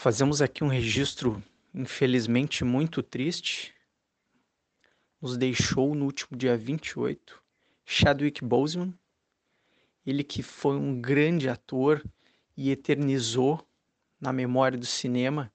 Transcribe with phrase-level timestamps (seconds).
[0.00, 1.42] Fazemos aqui um registro,
[1.74, 3.74] infelizmente, muito triste.
[5.20, 7.42] Nos deixou no último dia 28
[7.84, 8.94] Chadwick Boseman,
[10.06, 12.00] ele que foi um grande ator
[12.56, 13.60] e eternizou
[14.20, 15.52] na memória do cinema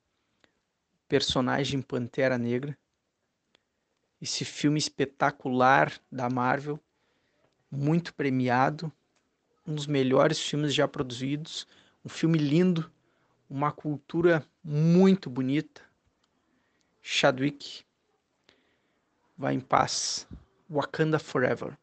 [0.91, 2.77] o personagem Pantera Negra.
[4.21, 6.77] Esse filme espetacular da Marvel,
[7.71, 8.91] muito premiado,
[9.65, 11.65] um dos melhores filmes já produzidos,
[12.03, 12.91] um filme lindo
[13.53, 15.81] uma cultura muito bonita.
[17.03, 17.83] Chadwick,
[19.37, 20.25] vai em paz.
[20.67, 21.77] Wakanda Forever.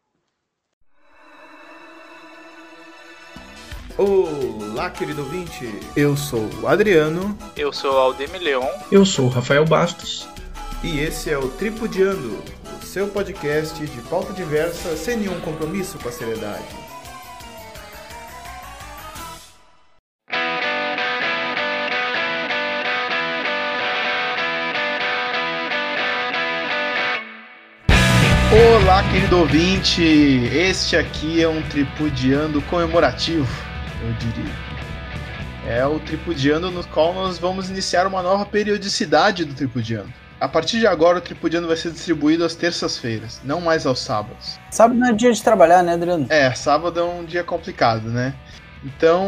[3.97, 5.67] Olá, querido ouvinte.
[5.95, 7.39] Eu sou o Adriano.
[7.57, 8.67] Eu sou o Aldemir Leon.
[8.91, 10.27] Eu sou o Rafael Bastos.
[10.83, 12.43] E esse é o Tripudiando,
[12.81, 16.80] o seu podcast de pauta diversa sem nenhum compromisso com a seriedade.
[29.11, 30.03] Querido ouvinte!
[30.03, 33.49] Este aqui é um tripudiando comemorativo,
[34.03, 34.53] eu diria.
[35.67, 40.13] É o tripudiando no qual nós vamos iniciar uma nova periodicidade do tripudiando.
[40.41, 44.61] A partir de agora, o tripudiando vai ser distribuído às terças-feiras, não mais aos sábados.
[44.71, 46.27] Sábado não é dia de trabalhar, né, Adriano?
[46.31, 48.33] É, sábado é um dia complicado, né?
[48.85, 49.27] Então,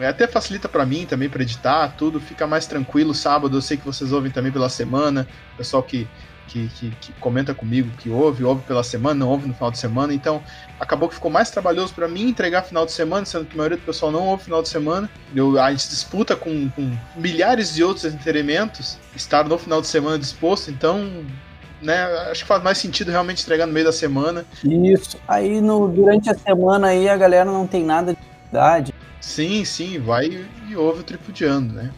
[0.00, 3.56] é até facilita para mim também para editar, tudo fica mais tranquilo sábado.
[3.56, 6.06] Eu sei que vocês ouvem também pela semana, pessoal que
[6.48, 9.78] que, que, que, comenta comigo que ouve, ouve pela semana, não ouve no final de
[9.78, 10.14] semana.
[10.14, 10.42] Então,
[10.78, 13.76] acabou que ficou mais trabalhoso para mim entregar final de semana, sendo que a maioria
[13.76, 15.10] do pessoal não ouve final de semana.
[15.34, 20.18] Eu, a gente disputa com, com milhares de outros entretenimentos, estar no final de semana
[20.18, 20.70] disposto.
[20.70, 21.24] Então,
[21.82, 24.44] né, acho que faz mais sentido realmente entregar no meio da semana.
[24.64, 25.18] Isso.
[25.28, 28.94] Aí, no, durante a semana, aí a galera não tem nada de idade.
[29.20, 31.90] Sim, sim, vai e ouve o Tripudiando, né?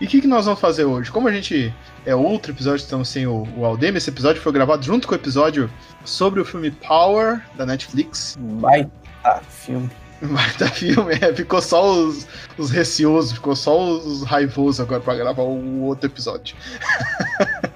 [0.00, 1.10] E o que, que nós vamos fazer hoje?
[1.10, 1.72] Como a gente
[2.06, 3.96] é outro episódio, estamos sem o, o Aldemir.
[3.96, 5.70] Esse episódio foi gravado junto com o episódio
[6.04, 8.36] sobre o filme Power, da Netflix.
[8.38, 9.90] Baita filme.
[10.20, 12.26] Baita filme, é, ficou só os,
[12.58, 16.56] os receosos, ficou só os raivosos agora para gravar o outro episódio.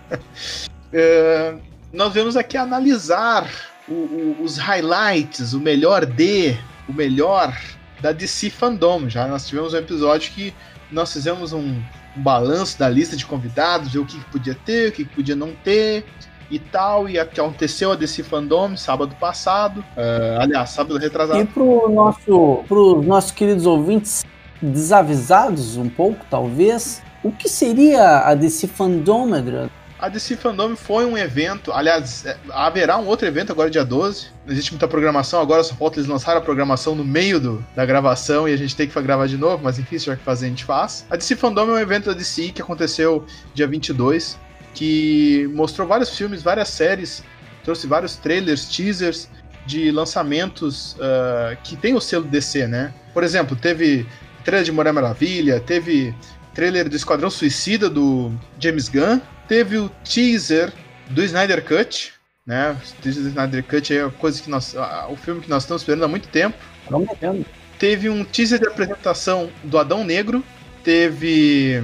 [0.92, 1.54] é,
[1.92, 3.50] nós vamos aqui analisar
[3.88, 6.54] o, o, os highlights, o melhor de,
[6.88, 7.58] o melhor
[8.00, 9.08] da DC Fandom.
[9.08, 10.54] Já nós tivemos um episódio que
[10.90, 11.82] nós fizemos um,
[12.18, 15.14] um balanço da lista de convidados, ver o que, que podia ter, o que, que,
[15.14, 16.04] podia não ter
[16.50, 17.08] e tal.
[17.08, 19.80] E aconteceu a DC Fandom sábado passado.
[19.80, 21.40] Uh, aliás, sábado retrasado.
[21.40, 22.64] E pro nosso,
[23.06, 24.26] nossos queridos ouvintes
[24.60, 28.36] desavisados um pouco, talvez, o que seria a
[28.68, 29.70] Fandom, Adriano?
[29.98, 34.28] A DC Fandom foi um evento, aliás, é, haverá um outro evento agora dia 12.
[34.46, 37.84] Não existe muita programação, agora só falta eles lançaram a programação no meio do, da
[37.84, 40.48] gravação e a gente tem que gravar de novo, mas enfim, tiver que fazer, a
[40.50, 41.04] gente faz.
[41.10, 44.38] A DC Fandom é um evento da DC que aconteceu dia 22,
[44.72, 47.24] que mostrou vários filmes, várias séries,
[47.64, 49.28] trouxe vários trailers, teasers
[49.66, 52.94] de lançamentos uh, que tem o selo DC, né?
[53.12, 54.06] Por exemplo, teve
[54.44, 56.14] trailer de Mulher Maravilha, teve
[56.54, 60.72] trailer do Esquadrão Suicida do James Gunn, teve o teaser
[61.08, 62.12] do Snyder Cut,
[62.46, 62.72] né?
[62.72, 64.76] O teaser do Snyder Cut é a coisa que nós,
[65.08, 66.56] o filme que nós estamos esperando há muito tempo.
[66.86, 67.44] Prometendo.
[67.78, 70.44] Teve um teaser de apresentação do Adão Negro,
[70.84, 71.82] teve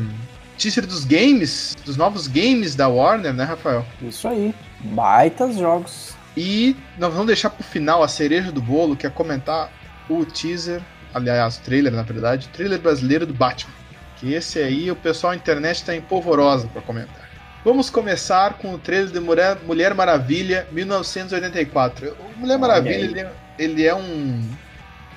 [0.58, 3.84] teaser dos games, dos novos games da Warner, né, Rafael?
[4.02, 4.54] Isso aí.
[4.80, 6.14] Baitas jogos.
[6.36, 9.70] E nós vamos deixar pro final a cereja do bolo, que é comentar
[10.08, 10.82] o teaser,
[11.14, 13.72] aliás, o trailer, na verdade, o trailer brasileiro do Batman.
[14.16, 17.23] Que esse aí o pessoal na internet está empolvorosa para comentar.
[17.64, 22.14] Vamos começar com o trailer de Mulher, Mulher Maravilha 1984.
[22.20, 24.46] O Mulher Maravilha ele, é, ele, é um,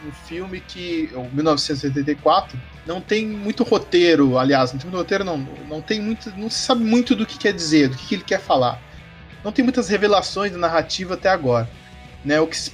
[0.06, 5.38] um filme que, o 1984, não tem muito roteiro, aliás, não tem muito roteiro, não,
[5.68, 8.24] não tem muito, não se sabe muito do que quer dizer, do que, que ele
[8.24, 8.81] quer falar.
[9.44, 11.69] Não tem muitas revelações da narrativa até agora.
[12.24, 12.40] Né?
[12.40, 12.72] O, que se,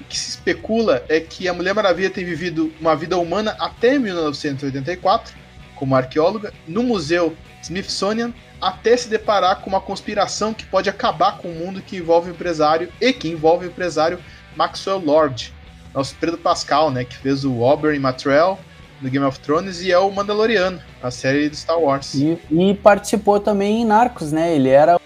[0.00, 3.98] o que se especula é que a Mulher Maravilha tem vivido uma vida humana até
[3.98, 5.34] 1984,
[5.74, 8.32] como arqueóloga, no Museu Smithsonian
[8.62, 12.32] até se deparar com uma conspiração que pode acabar com o mundo que envolve o
[12.32, 14.20] empresário e que envolve o empresário
[14.54, 15.52] Maxwell Lord,
[15.92, 18.56] nosso Pedro Pascal, né, que fez o Oberyn Matrell
[19.00, 22.14] no Game of Thrones e é o Mandaloriano, a série do Star Wars.
[22.14, 24.54] E, e participou também em Narcos, né?
[24.54, 24.96] Ele era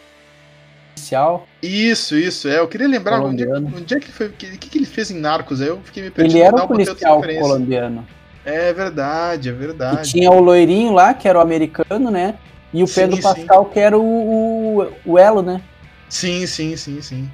[0.95, 1.49] oficial.
[1.63, 2.47] Isso, isso.
[2.47, 5.11] É, eu queria lembrar onde, é onde é que foi, o que, que ele fez
[5.11, 5.63] em Narcos.
[5.63, 6.37] Aí eu fiquei me perdendo.
[6.37, 8.07] Ele era um policial colombiano.
[8.45, 10.09] É verdade, é verdade.
[10.09, 12.35] E tinha o loirinho lá, que era o americano, né?
[12.73, 13.71] E o Pedro sim, Pascal, sim.
[13.73, 15.63] que era o, o, o, elo, né?
[16.09, 17.31] Sim, sim, sim, sim.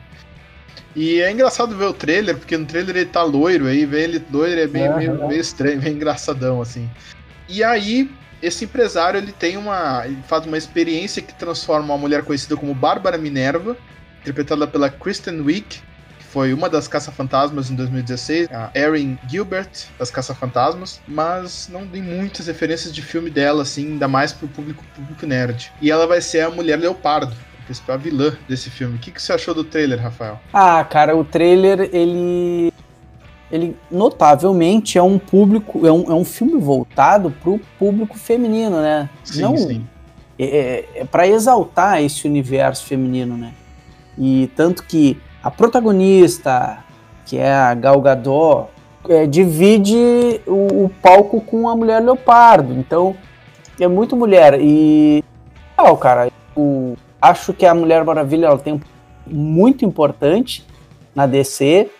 [0.94, 4.23] E é engraçado ver o trailer, porque no trailer ele tá loiro, aí vê ele
[4.31, 6.88] loiro é bem, meio, meio estranho, meio engraçadão, assim.
[7.49, 8.11] E aí,
[8.43, 10.02] esse empresário ele tem uma.
[10.05, 13.76] Ele faz uma experiência que transforma uma mulher conhecida como Bárbara Minerva,
[14.20, 15.82] interpretada pela Kristen Wiig,
[16.32, 19.69] foi uma das caça-fantasmas em 2016, a Erin Gilbert,
[19.99, 24.82] das caça-fantasmas, mas não tem muitas referências de filme dela, assim, ainda mais pro público,
[24.96, 25.70] público nerd.
[25.81, 27.34] E ela vai ser a mulher leopardo.
[27.61, 28.96] A principal vilã desse filme.
[28.96, 30.40] O que, que você achou do trailer, Rafael?
[30.52, 32.73] Ah, cara, o trailer, ele
[33.50, 38.81] ele notavelmente é um público, é um, é um filme voltado para o público feminino,
[38.81, 39.11] né?
[39.23, 39.87] Sim, Não, sim.
[40.38, 43.52] É, é, é para exaltar esse universo feminino, né?
[44.17, 46.85] E tanto que a protagonista,
[47.27, 48.69] que é a Gal Gadot,
[49.09, 52.73] é, divide o, o, palco com a Mulher Leopardo.
[52.75, 53.17] Então,
[53.81, 54.59] é muito mulher.
[54.61, 55.25] E,
[55.77, 58.81] oh, cara, eu acho que a Mulher Maravilha ela tem um
[59.27, 60.67] muito importante
[61.15, 61.91] na DC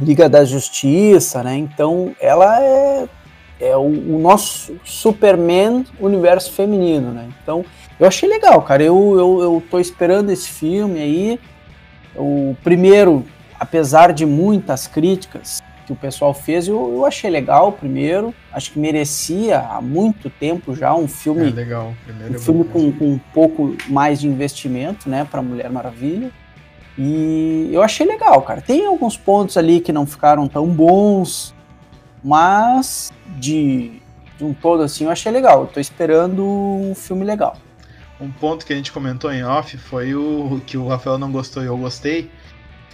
[0.00, 1.56] Liga da Justiça, né?
[1.56, 3.08] Então ela é,
[3.60, 7.28] é o, o, nosso Superman universo feminino, né?
[7.42, 7.64] Então
[7.98, 8.82] eu achei legal, cara.
[8.82, 11.40] Eu, eu, eu tô esperando esse filme aí.
[12.16, 13.24] O primeiro,
[13.58, 18.34] apesar de muitas críticas que o pessoal fez, eu, eu achei legal o primeiro.
[18.52, 21.48] Acho que merecia há muito tempo já um filme.
[21.48, 21.94] É legal.
[22.04, 26.30] Primeiro um é filme com, com um pouco mais de investimento, né, para Mulher Maravilha.
[26.96, 28.60] E eu achei legal, cara.
[28.60, 31.54] Tem alguns pontos ali que não ficaram tão bons,
[32.22, 34.00] mas de,
[34.38, 35.62] de um todo assim eu achei legal.
[35.62, 37.56] Eu tô esperando um filme legal.
[38.20, 41.62] Um ponto que a gente comentou em off foi o que o Rafael não gostou
[41.62, 42.30] e eu gostei.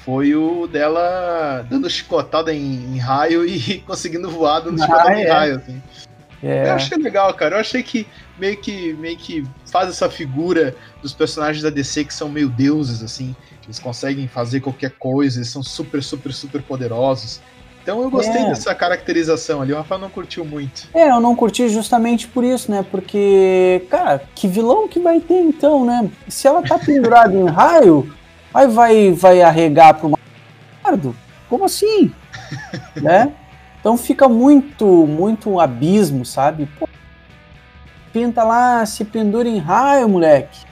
[0.04, 5.22] Foi o dela dando chicotada em, em raio e conseguindo voar dando Ah, chicotada é.
[5.22, 5.82] em raio, assim.
[6.42, 7.56] É, Eu achei legal, cara.
[7.56, 8.06] Eu achei que
[8.38, 13.02] meio que meio que faz essa figura dos personagens da DC que são meio deuses,
[13.02, 13.36] assim.
[13.64, 17.40] Eles conseguem fazer qualquer coisa, eles são super, super, super poderosos.
[17.82, 18.48] Então eu gostei É.
[18.48, 19.72] dessa caracterização ali.
[19.72, 20.88] O Rafael não curtiu muito.
[20.94, 22.84] É, eu não curti justamente por isso, né?
[22.90, 26.10] Porque, cara, que vilão que vai ter então, né?
[26.28, 28.12] Se ela tá pendurada em raio,
[28.52, 30.12] aí vai, vai arregar pro
[30.84, 31.16] Mardo?
[31.48, 32.12] Como assim?
[33.00, 33.32] né?
[33.80, 36.68] Então fica muito, muito um abismo, sabe?
[36.78, 36.86] Pô,
[38.12, 40.66] pinta lá, se pendura em raio, moleque.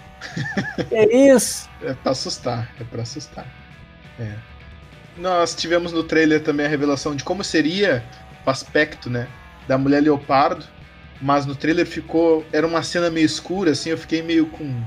[0.89, 1.69] Que é isso?
[1.83, 3.47] É pra assustar, é pra assustar.
[4.21, 4.33] É.
[5.19, 8.03] Nós tivemos no trailer também a revelação de como seria
[8.47, 9.29] o aspecto, né,
[9.67, 10.65] da mulher leopardo,
[11.21, 14.83] mas no trailer ficou, era uma cena meio escura, assim, eu fiquei meio com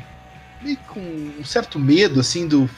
[0.62, 1.00] meio com
[1.40, 2.70] um certo medo, assim, do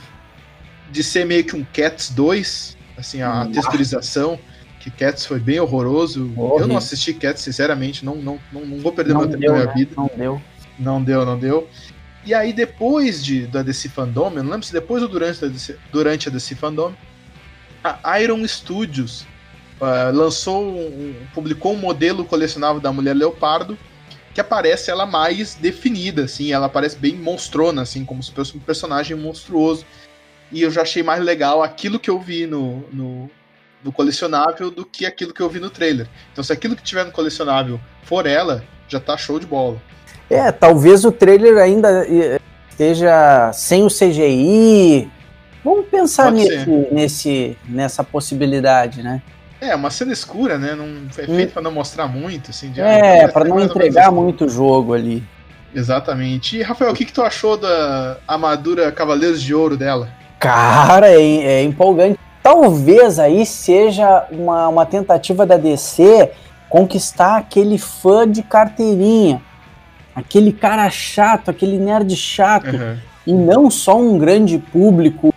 [0.92, 3.52] de ser meio que um Cats 2, assim, a Hum.
[3.52, 4.40] texturização,
[4.80, 6.32] que Cats foi bem horroroso.
[6.36, 6.68] Eu Horrível.
[6.68, 9.66] não assisti Cats, sinceramente, não, não, não, não vou perder Não meu tempo na minha
[9.68, 9.74] né?
[9.74, 9.94] vida.
[9.98, 10.42] Não deu.
[10.78, 11.70] Não deu, não deu.
[12.26, 15.48] E aí, depois de, da DC Fandom, eu não lembro se depois ou durante, da
[15.48, 16.94] DC, durante a DC Fandom,
[17.84, 19.26] a Iron Studios
[19.82, 23.78] ah, lançou, um- publicou um modelo colecionável da Mulher Leopardo,
[24.34, 28.60] que aparece ela mais definida, assim, ela aparece bem monstrona, assim, como se fosse um
[28.60, 29.86] personagem monstruoso.
[30.52, 33.30] E eu já achei mais legal aquilo que eu vi no, no,
[33.84, 36.08] no colecionável do que aquilo que eu vi no trailer.
[36.32, 39.82] Então, se aquilo que tiver no colecionável for ela, já tá show de bola.
[40.30, 42.40] É, talvez o trailer ainda eh,
[42.70, 45.12] esteja sem o CGI.
[45.64, 46.88] Vamos pensar Pode nesse, ser.
[46.92, 49.22] nesse, nessa possibilidade, né?
[49.62, 50.76] É, uma cena escura, né?
[50.76, 50.88] Não, é
[51.32, 51.36] Hum.
[51.36, 52.70] feito pra não mostrar muito, assim.
[52.72, 55.24] de- É, para não entregar muito jogo ali.
[55.74, 56.58] Exatamente.
[56.58, 60.10] E, Rafael, o que, que tu achou da armadura Cavaleiros de Ouro dela?
[60.40, 62.20] Cara, é, é empolgante.
[62.44, 66.30] Talvez aí seja uma, uma tentativa da DC
[66.70, 69.42] conquistar aquele fã de carteirinha.
[70.16, 72.68] Aquele cara chato, aquele nerd chato.
[72.76, 72.98] Aham.
[73.26, 75.34] e não só um grande público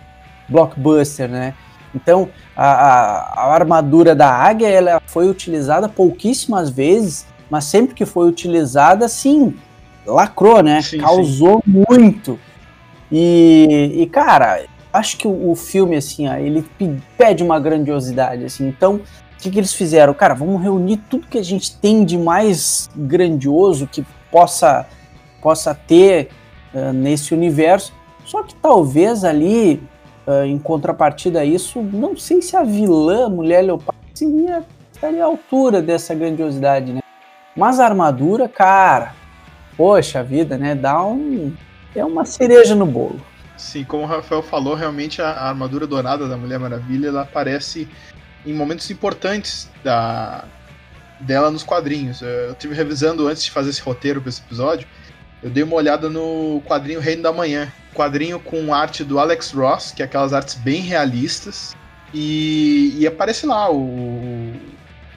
[0.49, 1.53] blockbuster, né?
[1.95, 8.05] Então, a, a- a armadura da águia ela foi utilizada pouquíssimas vezes, mas sempre que
[8.05, 9.55] foi utilizada, sim,
[10.05, 10.81] lacrou, né?
[10.81, 12.39] Sim, Causou muito.
[13.11, 18.43] E, e, cara, acho que o, o filme, assim, ó, ele pe- pede uma grandiosidade,
[18.45, 18.67] assim.
[18.67, 19.01] Então, o
[19.39, 20.13] que, que eles fizeram?
[20.13, 24.85] Cara, vamos reunir tudo que a gente tem de mais grandioso que possa,
[25.41, 26.29] possa ter
[26.73, 27.93] eh, nesse universo.
[28.25, 29.81] Só que talvez ali,
[30.27, 35.25] eh, em contrapartida a isso, não sei se a vilã Mulher Leopardo seria, estaria à
[35.25, 36.99] altura dessa grandiosidade, né?
[37.55, 39.15] Mas a armadura, cara,
[39.77, 40.75] poxa vida, né?
[40.75, 41.53] Dá um.
[41.95, 43.19] É uma cereja no bolo.
[43.55, 47.87] Sim, como o Rafael falou, realmente a, a armadura dourada da Mulher Maravilha ela aparece
[48.45, 50.45] em momentos importantes da,
[51.19, 52.21] dela nos quadrinhos.
[52.21, 54.87] Eu estive revisando antes de fazer esse roteiro para esse episódio.
[55.43, 57.71] Eu dei uma olhada no quadrinho Reino da Manhã.
[57.93, 61.75] Quadrinho com arte do Alex Ross, que é aquelas artes bem realistas.
[62.13, 64.51] E, e aparece lá o,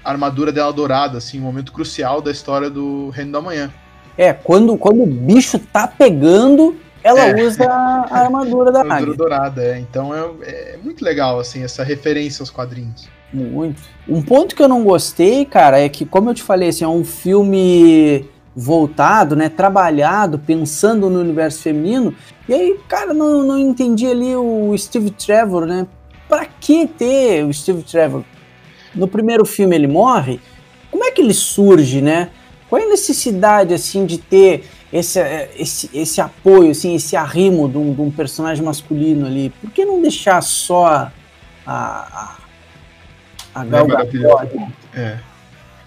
[0.04, 3.72] a armadura dela dourada, assim, um momento crucial da história do Reino da Manhã.
[4.18, 7.42] É, quando, quando o bicho tá pegando, ela É.
[7.42, 9.16] usa a armadura da armadura águia.
[9.16, 9.78] dourada, é.
[9.78, 13.08] Então é, é muito legal, assim, essa referência aos quadrinhos.
[13.32, 13.80] Muito.
[14.08, 16.88] Um ponto que eu não gostei, cara, é que, como eu te falei, assim, é
[16.88, 22.14] um filme voltado, né, trabalhado, pensando no universo feminino,
[22.49, 25.87] e aí, cara, não, não entendi ali o Steve Trevor, né?
[26.28, 28.25] Pra que ter o Steve Trevor?
[28.95, 30.40] No primeiro filme ele morre,
[30.90, 32.30] como é que ele surge, né?
[32.69, 35.21] Qual é a necessidade, assim, de ter esse,
[35.57, 39.50] esse, esse apoio, assim, esse arrimo de um, de um personagem masculino ali?
[39.61, 41.12] Por que não deixar só a,
[41.66, 42.37] a,
[43.54, 44.73] a Gal Gadot?
[44.95, 45.19] É.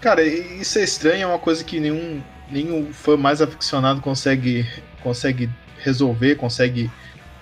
[0.00, 4.66] Cara, isso é estranho, é uma coisa que nenhum, nenhum fã mais aficionado consegue,
[5.02, 6.90] consegue resolver, consegue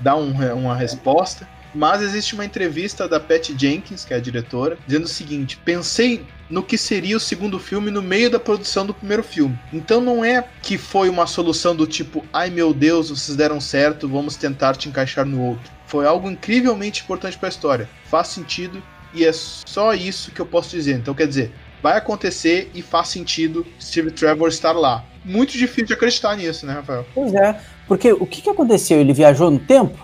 [0.01, 1.49] dar um uma resposta.
[1.75, 6.25] Mas existe uma entrevista da Pat Jenkins, que é a diretora, dizendo o seguinte: pensei
[6.51, 9.59] no que seria o segundo filme no meio da produção do primeiro filme.
[9.73, 14.07] Então não é que foi uma solução do tipo, ai meu Deus, vocês deram certo,
[14.07, 15.73] vamos tentar te encaixar no outro.
[15.87, 17.89] Foi algo incrivelmente importante para a história.
[18.05, 18.83] Faz sentido
[19.15, 20.97] e é só isso que eu posso dizer.
[20.97, 21.53] Então quer dizer,
[21.83, 25.05] vai acontecer e faz sentido Steve Trevor estar lá.
[25.25, 27.05] Muito difícil de acreditar nisso, né, Rafael?
[27.15, 29.01] Pois é, porque o que, que aconteceu?
[29.01, 29.99] Ele viajou no tempo?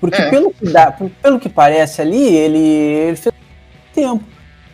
[0.00, 0.30] Porque É.
[0.30, 3.34] pelo, que dá, pelo que parece ali, ele, ele fez
[3.94, 4.24] tempo.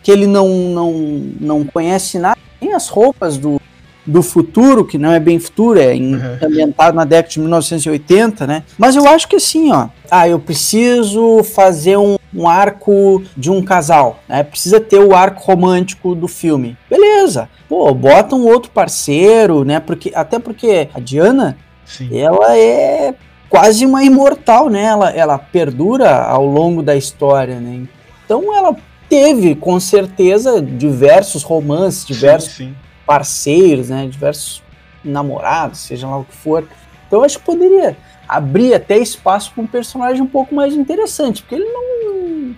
[0.03, 0.93] Que ele não, não,
[1.41, 3.61] não conhece nada, nem as roupas do,
[4.07, 6.39] do futuro, que não é bem futuro, é Uhum.
[6.43, 8.63] ambientado na década de 1980, né?
[8.79, 13.63] Mas eu acho que assim, ó, ah, eu preciso fazer um, um arco de um
[13.63, 14.43] casal, né?
[14.43, 16.77] Precisa ter o arco romântico do filme.
[16.89, 17.49] Beleza.
[17.69, 19.81] Pô, bota um outro parceiro, né?
[19.81, 22.17] Porque, até porque a Diana, Sim.
[22.17, 23.15] ela é
[23.49, 24.85] quase uma imortal, né?
[24.85, 27.87] Ela, ela perdura ao longo da história, né?
[28.25, 28.77] Então ela
[29.09, 32.77] teve, com certeza, diversos romances, diversos Sim, sim.
[33.07, 34.07] parceiros, né?
[34.07, 34.63] Diversos
[35.03, 36.69] namorados, seja lá o que for.
[37.07, 37.97] Então eu acho que poderia
[38.29, 42.55] abrir até espaço para um personagem um pouco mais interessante, porque ele não...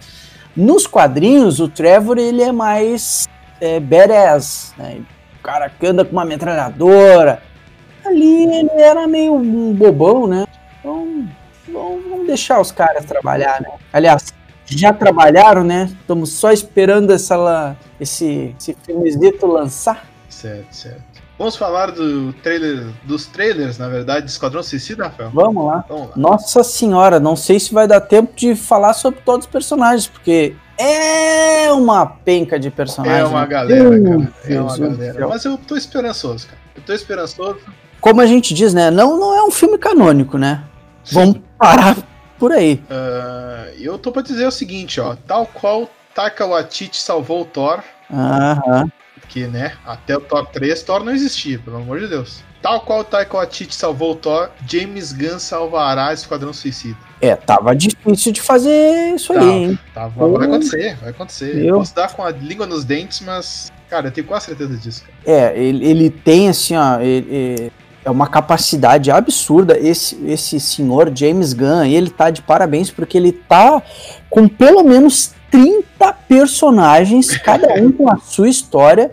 [0.56, 3.28] Nos quadrinhos, o Trevor, ele é mais
[3.60, 5.02] é, badass, né?
[5.38, 7.42] O cara que anda com uma metralhadora.
[8.04, 10.46] Ali ele era meio um bobão, né?
[10.80, 11.28] Então,
[11.72, 13.70] vamos, deixar os caras trabalhar, né?
[13.92, 14.34] Aliás,
[14.64, 15.88] já trabalharam, né?
[16.00, 20.06] Estamos só esperando essa, esse, esse filmezito lançar.
[20.28, 21.02] Certo, certo.
[21.38, 25.30] Vamos falar do trailer, dos trailers, na verdade, de Esquadrão Suicida, Rafael?
[25.32, 25.84] Vamos lá.
[25.88, 26.12] Vamos lá.
[26.16, 30.56] Nossa senhora, não sei se vai dar tempo de falar sobre todos os personagens, porque
[30.76, 33.20] é uma penca de personagens.
[33.20, 33.46] É uma né?
[33.46, 34.32] galera, cara.
[34.44, 35.14] É Deus uma do galera.
[35.14, 35.28] céu.
[35.28, 36.58] Mas eu tô esperançoso, cara.
[36.74, 37.60] Eu tô esperançoso.
[38.00, 38.90] Como a gente diz, né?
[38.90, 40.64] Não, não é um filme canônico, né?
[41.12, 41.96] Vamos parar
[42.36, 42.82] por aí.
[42.90, 45.16] Ah, eu tô pra dizer o seguinte, ó.
[45.26, 47.80] Tal qual Taika Waititi salvou o Thor,
[48.12, 48.90] Aham.
[49.28, 52.42] Que, né, até o Thor 3, Thor não existia, pelo amor de Deus.
[52.60, 56.96] Tal qual Taika Waititi salvou o Thor, James Gunn salvará Esquadrão Suicida.
[57.20, 59.44] É, tava difícil de fazer isso aí, Tá.
[59.44, 59.78] hein?
[59.94, 61.56] Tá, vai acontecer, vai acontecer.
[61.56, 64.76] Eu Eu- posso dar com a língua nos dentes, mas, cara, eu tenho quase certeza
[64.76, 65.14] disso, cara.
[65.24, 67.70] É, ele, ele tem assim, ó, ele-
[68.04, 69.78] é uma capacidade absurda.
[69.78, 73.82] Esse, esse senhor James Gunn, ele tá de parabéns porque ele tá
[74.30, 79.10] com pelo menos 30 personagens, cada um com a sua história,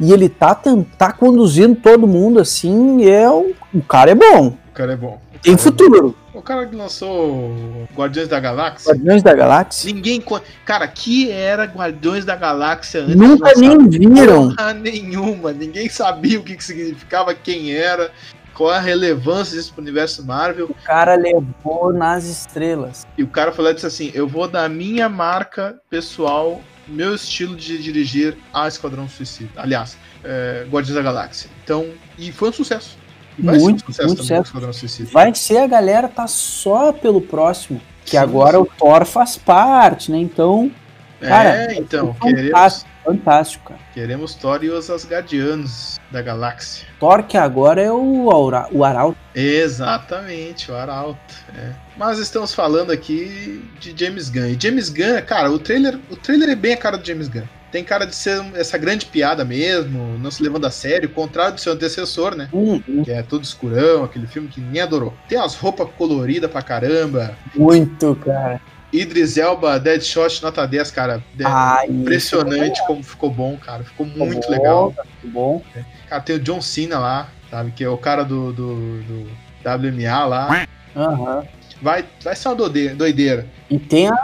[0.00, 0.54] e ele tá,
[0.96, 3.00] tá conduzindo todo mundo assim.
[3.00, 5.20] e É um, o cara é bom, O cara é bom.
[5.34, 6.14] O tem é futuro.
[6.38, 7.52] O cara que lançou
[7.96, 8.92] Guardiões da Galáxia.
[8.92, 9.92] Guardiões da Galáxia.
[9.92, 10.22] Ninguém.
[10.64, 14.54] Cara, que era Guardiões da Galáxia antes Nunca nem viram.
[14.54, 15.52] Porra nenhuma.
[15.52, 18.12] Ninguém sabia o que, que significava, quem era,
[18.58, 20.66] qual a relevância disso pro universo Marvel.
[20.66, 23.06] O cara levou nas estrelas.
[23.16, 27.80] E o cara falou disse assim: Eu vou dar minha marca pessoal, meu estilo de
[27.80, 29.50] dirigir a Esquadrão Suicida.
[29.56, 31.48] Aliás, é, Guardiões da Galáxia.
[31.62, 31.86] Então,
[32.18, 32.98] e foi um sucesso.
[33.38, 34.42] E vai Muito, ser um sucesso muito também.
[34.42, 35.10] Esquadrão Suicida.
[35.12, 37.80] Vai ser a galera tá só pelo próximo.
[38.04, 38.62] Que Sim, agora sim.
[38.62, 40.18] o Thor faz parte, né?
[40.18, 40.72] Então,
[41.20, 43.80] cara, é, então, queremos, fantástico, cara.
[43.94, 46.86] queremos Thor e os Asgardianos da galáxia.
[47.00, 49.18] Thor que agora é o, Aura, o Arauto.
[49.34, 51.18] Exatamente, o Arauto.
[51.56, 51.72] é.
[51.96, 54.46] Mas estamos falando aqui de James Gunn.
[54.46, 57.42] E James Gunn, cara, o trailer, o trailer é bem a cara do James Gunn.
[57.70, 61.60] Tem cara de ser essa grande piada mesmo, não se levando a sério, contrário do
[61.60, 62.48] seu antecessor, né?
[62.52, 65.12] Hum, hum, Que é todo escurão, aquele filme que ninguém adorou.
[65.28, 67.36] Tem as roupas coloridas pra caramba.
[67.54, 68.60] muito, cara.
[68.92, 71.22] Idris Elba, Deadshot, nota 10, cara.
[71.38, 73.84] É impressionante como ficou bom, cara.
[73.84, 74.90] Ficou ficou muito bom, legal.
[74.92, 75.62] ficou bom.
[76.08, 77.70] Cara, tem o John Cena lá, sabe?
[77.72, 79.26] Que é o cara do, do, do
[79.64, 80.66] WMA lá.
[80.96, 81.44] Aham.
[81.80, 83.46] Vai, vai ser uma doideira.
[83.70, 84.14] E tem a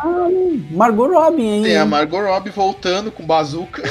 [0.71, 1.63] Margot Robin aí.
[1.63, 1.89] Tem a hein?
[1.89, 3.83] Margot Robbie voltando com bazuca.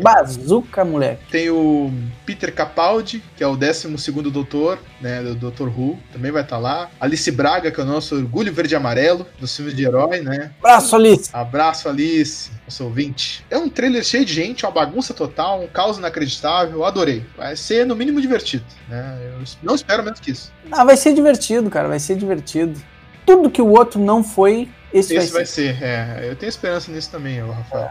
[0.00, 1.22] Bazuca, moleque.
[1.30, 1.90] Tem o
[2.24, 5.68] Peter Capaldi, que é o 12 doutor, né, do Dr.
[5.68, 6.90] Who, também vai estar lá.
[7.00, 10.50] Alice Braga, que é o nosso orgulho verde e amarelo dos filmes de herói, né?
[10.58, 11.30] Abraço, Alice.
[11.32, 13.44] Abraço, Alice, nosso ouvinte.
[13.50, 16.78] É um trailer cheio de gente, uma bagunça total, um caos inacreditável.
[16.78, 17.24] Eu adorei.
[17.36, 19.18] Vai ser, no mínimo, divertido, né?
[19.22, 20.52] Eu não espero menos que isso.
[20.70, 21.88] Ah, vai ser divertido, cara.
[21.88, 22.80] Vai ser divertido.
[23.24, 25.76] Tudo que o outro não foi, esse, Esse vai vai ser.
[25.76, 26.26] ser, é.
[26.30, 27.90] Eu tenho esperança nisso também, Rafael.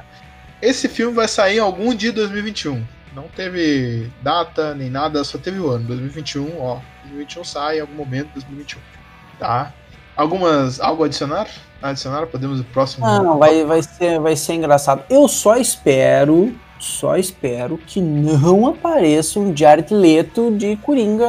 [0.61, 2.83] Esse filme vai sair em algum dia de 2021.
[3.13, 5.85] Não teve data nem nada, só teve o ano.
[5.87, 6.79] 2021, ó.
[7.07, 8.79] 2021 sai em algum momento de 2021.
[9.39, 9.73] Tá?
[10.15, 10.79] Algumas.
[10.79, 11.47] Algo a adicionar?
[11.81, 12.25] Adicionar?
[12.27, 13.05] Podemos ir pro próximo.
[13.05, 15.03] Não, vai, vai, ser, vai ser engraçado.
[15.09, 21.27] Eu só espero, só espero que não apareça um Jared Leto de Coringa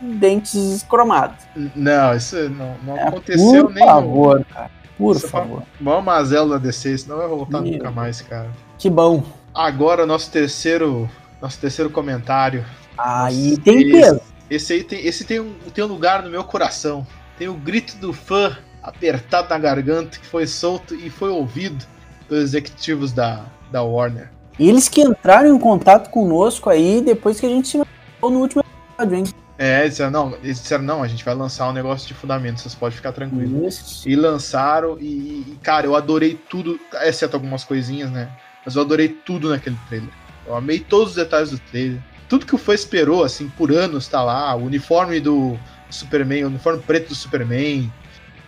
[0.00, 1.44] dentes cromados.
[1.76, 4.70] Não, isso não, não É, aconteceu por nem favor, cara.
[4.96, 5.62] Por Isso favor.
[5.78, 7.72] no maior mazelo da DC, senão vai voltar Meu.
[7.72, 8.50] nunca mais, cara.
[8.78, 9.22] Que bom.
[9.54, 11.08] Agora, nosso terceiro.
[11.40, 12.66] Nosso terceiro comentário.
[12.98, 14.20] Aí Nossa, tem peso.
[14.50, 17.06] Esse aí tem, esse tem, um, tem um lugar no meu coração.
[17.38, 21.84] Tem o grito do fã apertado na garganta que foi solto e foi ouvido
[22.28, 24.30] pelos executivos da, da Warner.
[24.58, 29.16] Eles que entraram em contato conosco aí depois que a gente se no último episódio,
[29.16, 29.24] hein?
[29.56, 32.60] É, eles disseram, não, eles disseram, não, a gente vai lançar um negócio de fundamento,
[32.60, 34.02] vocês podem ficar tranquilos.
[34.06, 38.30] E lançaram, e, e, cara, eu adorei tudo, exceto algumas coisinhas, né?
[38.64, 40.08] Mas eu adorei tudo naquele trailer.
[40.46, 42.00] Eu amei todos os detalhes do trailer.
[42.30, 44.54] Tudo que o fã esperou, assim, por anos tá lá.
[44.54, 45.58] O uniforme do
[45.90, 47.92] Superman, o uniforme preto do Superman.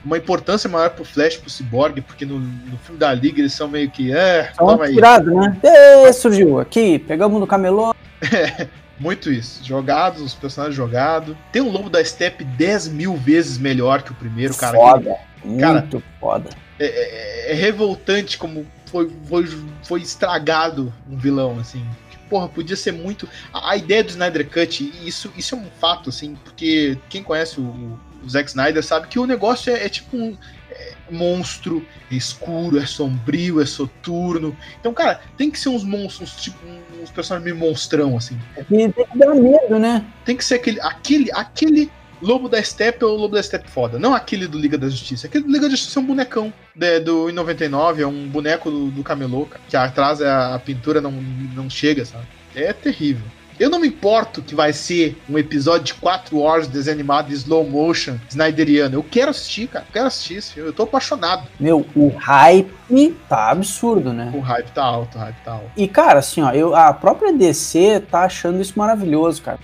[0.04, 3.66] Uma importância maior pro Flash, pro Cyborg, porque no, no filme da Liga eles são
[3.68, 4.12] meio que.
[4.12, 4.94] É, Então, toma aí.
[4.94, 5.56] tirado, né?
[5.62, 7.92] Ê, surgiu aqui, pegamos no camelô.
[8.98, 9.64] Muito isso.
[9.64, 11.36] Jogados, os personagens jogados.
[11.50, 14.76] Tem um Lobo da Steppe 10 mil vezes melhor que o primeiro, cara.
[14.76, 15.16] foda.
[15.58, 16.50] Cara, Muito foda.
[16.78, 19.48] é, é- é revoltante como foi, foi,
[19.82, 21.84] foi estragado um vilão, assim.
[22.32, 23.28] Porra, podia ser muito.
[23.52, 27.60] A, a ideia do Snyder Cut, isso, isso é um fato, assim, porque quem conhece
[27.60, 30.34] o, o Zack Snyder sabe que o negócio é, é tipo um
[30.71, 34.56] é monstro, é escuro, é sombrio, é soturno.
[34.80, 36.56] Então, cara, tem que ser uns monstros, tipo,
[37.02, 38.40] uns personagens meio monstrão, assim.
[38.56, 40.02] E tem que dar medo, né?
[40.25, 41.92] Tem que ser aquele, aquele, aquele
[42.23, 43.99] Lobo da Steppe ou Lobo da Steppe foda.
[43.99, 45.26] Não aquele do Liga da Justiça.
[45.26, 48.71] Aquele do Liga da Justiça é um bonecão né, do em 99, é um boneco
[48.71, 52.25] do, do camelô, cara, que atrás a, a pintura não, não chega, sabe?
[52.54, 53.26] É terrível.
[53.61, 57.69] Eu não me importo que vai ser um episódio de 4 horas desanimado de slow
[57.69, 58.97] motion, snyderiano.
[58.97, 59.85] Eu quero assistir, cara.
[59.89, 60.69] Eu quero assistir esse filme.
[60.71, 61.47] Eu tô apaixonado.
[61.61, 64.32] Meu, o hype tá absurdo, né?
[64.35, 65.71] O hype tá alto, o hype tá alto.
[65.76, 69.61] E, cara, assim, ó, eu, a própria DC tá achando isso maravilhoso, cara.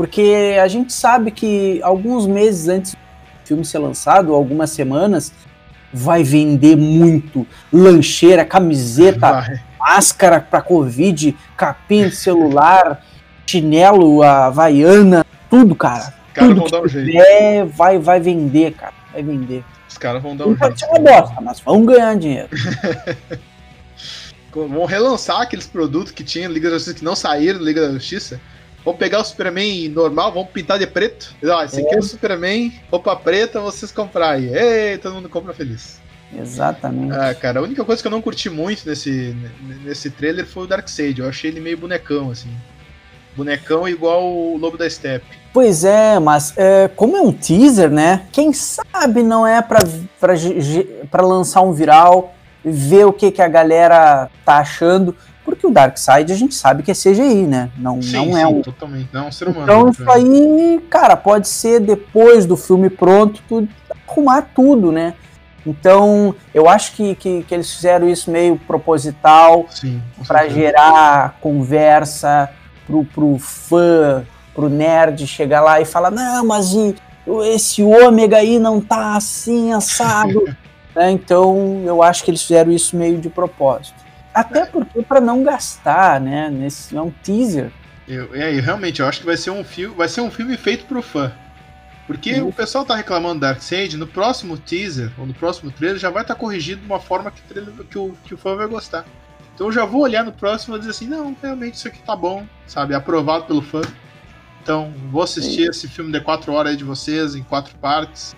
[0.00, 2.98] Porque a gente sabe que alguns meses antes do
[3.44, 5.30] filme ser lançado, algumas semanas,
[5.92, 9.62] vai vender muito lancheira, camiseta, Vai.
[9.78, 13.04] máscara pra Covid, capinha de celular,
[13.46, 16.14] chinelo, havaiana, tudo, cara.
[16.28, 17.06] Os caras vão dar um jeito.
[17.06, 18.94] tiver, vai, vai vender, cara.
[19.12, 19.62] Vai vender.
[19.86, 20.94] Os caras vão dar um Não pode jeito.
[20.94, 22.48] ser uma bosta, mas vão ganhar dinheiro.
[24.52, 27.86] Vão relançar aqueles produtos que tinha no Liga da Justiça que não saíram do Liga
[27.86, 28.40] da Justiça.
[28.90, 31.32] Vão pegar o Superman normal, vão pintar de preto.
[31.44, 34.52] Ó, esse aqui é o Superman, roupa preta, vocês comprar aí.
[34.52, 36.00] Ei, todo mundo compra feliz.
[36.36, 37.16] Exatamente.
[37.16, 39.36] Ah, cara, a única coisa que eu não curti muito nesse,
[39.84, 41.20] nesse trailer foi o Darkseid.
[41.20, 42.50] Eu achei ele meio bonecão, assim.
[43.36, 45.38] Bonecão igual o Lobo da Steppe.
[45.52, 48.26] Pois é, mas é, como é um teaser, né?
[48.32, 49.78] Quem sabe não é pra,
[50.18, 50.34] pra,
[51.08, 55.14] pra lançar um viral, ver o que, que a galera tá achando.
[55.44, 57.70] Porque o Darkseid a gente sabe que é CGI, né?
[57.76, 58.62] Não, não é um.
[58.62, 59.08] totalmente.
[59.12, 59.64] Não é um ser humano.
[59.64, 59.90] Então né?
[59.92, 63.66] isso aí, cara, pode ser depois do filme pronto, tu
[64.06, 65.14] arrumar tudo, né?
[65.66, 72.50] Então, eu acho que, que, que eles fizeram isso meio proposital, Sim, para gerar conversa
[72.86, 74.24] pro, pro fã,
[74.54, 76.94] pro nerd chegar lá e falar, não, mas e,
[77.54, 80.44] esse ômega aí não tá assim, assado.
[80.92, 83.94] Né, Então, eu acho que eles fizeram isso meio de propósito.
[84.34, 86.48] Até porque para não gastar, né?
[86.50, 87.72] Nesse, é um teaser.
[88.06, 90.56] Eu, é, eu realmente, eu acho que vai ser um filme, vai ser um filme
[90.56, 91.32] feito pro fã.
[92.06, 92.48] Porque Isso.
[92.48, 96.22] o pessoal tá reclamando do Darkseid, no próximo teaser, ou no próximo trailer, já vai
[96.22, 97.40] estar corrigido de uma forma que,
[97.84, 99.04] que o, que o fã vai gostar.
[99.54, 102.16] Então eu já vou olhar no próximo e dizer assim, não, realmente isso aqui tá
[102.16, 102.94] bom, sabe?
[102.94, 103.82] Aprovado pelo fã.
[104.62, 108.34] Então, vou assistir esse filme de 4 horas aí de vocês, em quatro partes.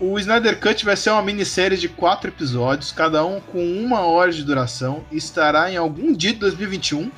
[0.00, 4.32] O Snyder Cut vai ser uma minissérie de quatro episódios, cada um com uma hora
[4.32, 7.10] de duração, e estará em algum dia de 2021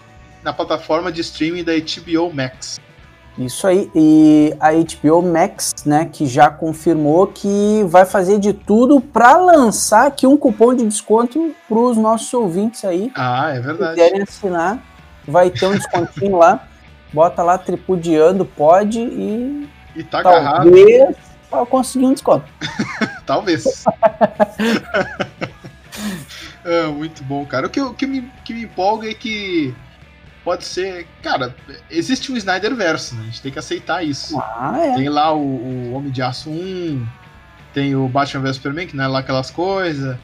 [0.42, 2.78] na plataforma de streaming da HBO Max.
[3.38, 9.00] Isso aí, e a HBO Max, né, que já confirmou que vai fazer de tudo
[9.00, 13.10] para lançar aqui um cupom de desconto para os nossos ouvintes aí.
[13.14, 13.94] Ah, é Se verdade.
[13.94, 14.82] quiserem assinar,
[15.26, 16.68] vai ter um descontinho lá.
[17.12, 20.70] Bota lá tripudiando, pode e E tá agarrado.
[21.54, 22.46] Talvez vai conseguir um desconto.
[23.26, 23.64] Talvez.
[26.66, 27.66] Ah, muito bom, cara.
[27.66, 29.74] O que, o que, me, que me empolga é que
[30.42, 31.06] pode ser.
[31.22, 31.54] Cara,
[31.90, 33.20] existe um Snyder Verso, né?
[33.20, 34.38] A gente tem que aceitar isso.
[34.40, 34.94] Ah, é.
[34.94, 37.06] Tem lá o, o Homem de Aço 1,
[37.74, 40.16] tem o Batman vs Superman, que não é lá aquelas coisas.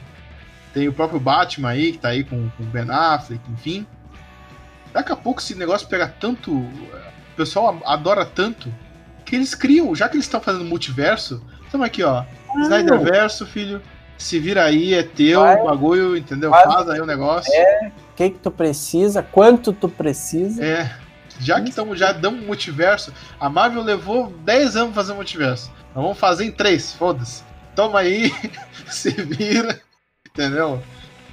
[0.73, 3.85] Tem o próprio Batman aí, que tá aí com com o Ben Affleck, enfim.
[4.91, 6.51] Daqui a pouco esse negócio pega tanto.
[6.51, 8.73] O pessoal adora tanto
[9.31, 12.25] que eles criam, já que eles estão fazendo multiverso, estamos aqui, ó.
[12.63, 13.81] Snyder Verso, filho.
[14.17, 15.55] Se vira aí, é teu, Vai.
[15.55, 16.49] o bagulho, entendeu?
[16.49, 16.65] Vai.
[16.65, 17.49] Faz aí o negócio.
[17.49, 19.23] O que, que tu precisa?
[19.23, 20.61] Quanto tu precisa?
[20.61, 20.93] É.
[21.39, 25.71] Já que estamos já dando multiverso, a Marvel levou 10 anos pra fazer multiverso.
[25.95, 27.41] Nós vamos fazer em 3, foda-se.
[27.73, 28.33] Toma aí,
[28.85, 29.79] se vira,
[30.29, 30.83] entendeu?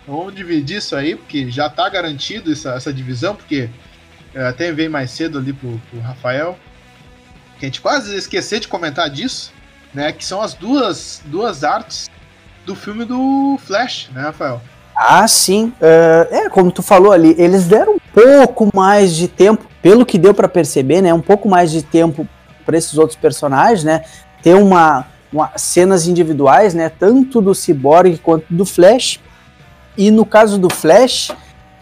[0.06, 3.68] Vamos dividir isso aí, porque já tá garantido essa, essa divisão, porque
[4.32, 6.56] eu até veio mais cedo ali pro, pro Rafael,
[7.58, 9.52] que a gente quase esqueceu de comentar disso,
[9.92, 10.12] né?
[10.12, 12.08] Que são as duas, duas artes
[12.64, 14.60] do filme do Flash, né, Rafael?
[14.94, 15.72] Ah, sim.
[15.80, 20.18] É, é, como tu falou ali, eles deram um pouco mais de tempo, pelo que
[20.18, 21.12] deu pra perceber, né?
[21.14, 22.28] Um pouco mais de tempo
[22.66, 24.04] para esses outros personagens, né?
[24.42, 26.88] Ter uma, uma- cenas individuais, né?
[26.88, 29.20] Tanto do Cyborg quanto do Flash.
[29.96, 31.32] E no caso do Flash,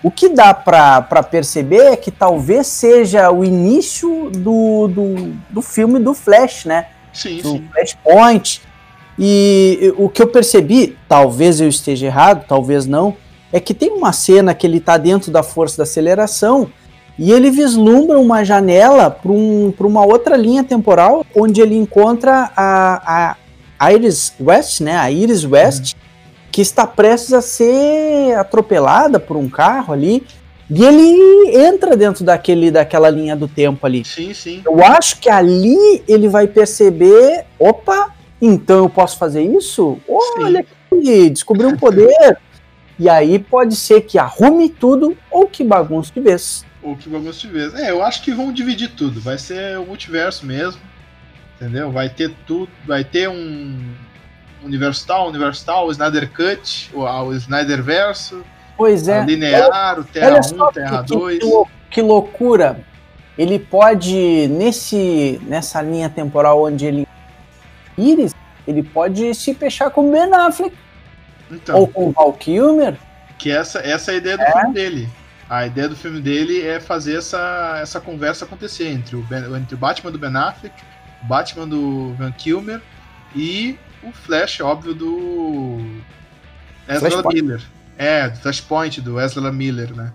[0.02, 5.98] o que dá pra perceber é que talvez seja o início do, do, do filme
[5.98, 6.86] do Flash, né?
[7.12, 7.68] Sim, do sim.
[7.72, 8.62] Flashpoint.
[9.18, 13.16] E o que eu percebi, talvez eu esteja errado, talvez não,
[13.52, 16.70] é que tem uma cena que ele tá dentro da força da aceleração
[17.18, 22.50] e ele vislumbra uma janela para um, pra uma outra linha temporal onde ele encontra
[22.54, 23.36] a,
[23.78, 24.96] a Iris West, né?
[24.96, 25.94] A Iris West,
[26.56, 30.26] que está prestes a ser atropelada por um carro ali.
[30.70, 34.02] E ele entra dentro daquele, daquela linha do tempo ali.
[34.06, 34.62] Sim, sim.
[34.64, 35.76] Eu acho que ali
[36.08, 39.98] ele vai perceber, opa, então eu posso fazer isso?
[40.08, 42.38] Olha aqui, descobri um poder.
[42.98, 46.64] E aí pode ser que arrume tudo ou que bagunce de vez.
[46.82, 47.74] Ou que bagunça de vez.
[47.74, 49.20] É, eu acho que vão dividir tudo.
[49.20, 50.80] Vai ser o multiverso mesmo.
[51.60, 51.92] Entendeu?
[51.92, 52.70] Vai ter tudo.
[52.86, 53.78] Vai ter um
[54.66, 58.42] universo tal, universo tal, o Snyder Cut, o, o Snyder Verso,
[58.76, 59.22] Pois é.
[59.22, 61.38] o linear, o Terra Olha 1, só Terra que, que- 2.
[61.38, 62.80] que que loucura.
[63.38, 67.08] Ele pode, nesse, nessa linha temporal onde ele.
[67.96, 68.34] Iris,
[68.66, 70.74] ele pode se fechar com Ben Affleck
[71.50, 72.96] Então, ou com Val Kilmer.
[73.38, 75.08] que essa, essa é a ideia do filme dele.
[75.48, 79.74] A ideia do filme dele é fazer essa, essa conversa acontecer entre o, ben, entre
[79.74, 80.74] o Batman do Ben Affleck,
[81.22, 82.80] o Batman do Van Kilmer
[83.34, 85.78] e o Flash, óbvio, do
[86.88, 87.42] Ezra Flashpoint.
[87.42, 87.62] Miller.
[87.98, 90.12] É, do Flashpoint, do Ezra Miller, né?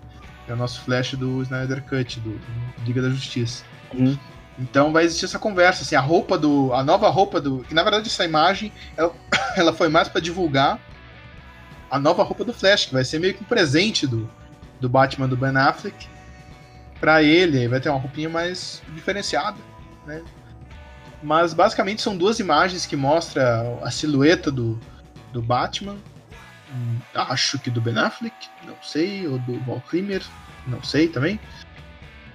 [0.48, 3.64] É o nosso Flash do Snyder Cut, do, do Liga da Justiça.
[3.94, 4.18] Uhum.
[4.60, 6.74] Então vai existir essa conversa, assim, a roupa do.
[6.74, 7.60] A nova roupa do.
[7.60, 9.14] Que na verdade essa imagem ela,
[9.58, 10.80] ela foi mais pra divulgar
[11.90, 14.30] a nova roupa do Flash, que vai ser meio que um presente do,
[14.80, 16.08] do Batman do Ben Affleck
[17.00, 17.60] pra ele.
[17.60, 19.58] Aí vai ter uma roupinha mais diferenciada,
[20.06, 20.22] né?
[21.22, 24.80] Mas basicamente são duas imagens que mostram a silhueta do,
[25.32, 25.98] do Batman.
[26.74, 30.24] Hum, Acho que do Ben Affleck, não sei, ou do Val Kilmer,
[30.68, 31.40] não sei também.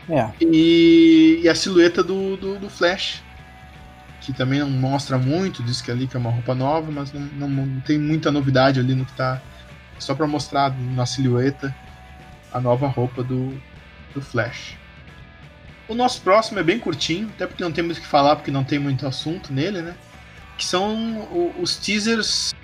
[0.09, 0.31] É.
[0.41, 3.23] E, e a silhueta do, do, do Flash.
[4.21, 7.21] Que também não mostra muito, diz que ali que é uma roupa nova, mas não,
[7.21, 9.41] não, não tem muita novidade ali no que tá.
[9.99, 11.75] Só pra mostrar na silhueta
[12.53, 13.57] a nova roupa do,
[14.15, 14.77] do Flash.
[15.89, 18.51] O nosso próximo é bem curtinho, até porque não tem muito o que falar, porque
[18.51, 19.95] não tem muito assunto nele, né?
[20.59, 22.55] Que são os teasers.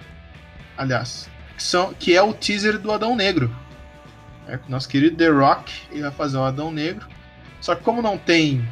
[0.76, 3.54] Aliás, que, são, que é o teaser do Adão Negro.
[4.48, 7.06] É, o nosso querido The Rock ele vai fazer o Adão Negro.
[7.60, 8.66] Só que como não tem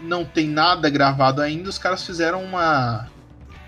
[0.00, 3.08] não tem nada gravado ainda, os caras fizeram uma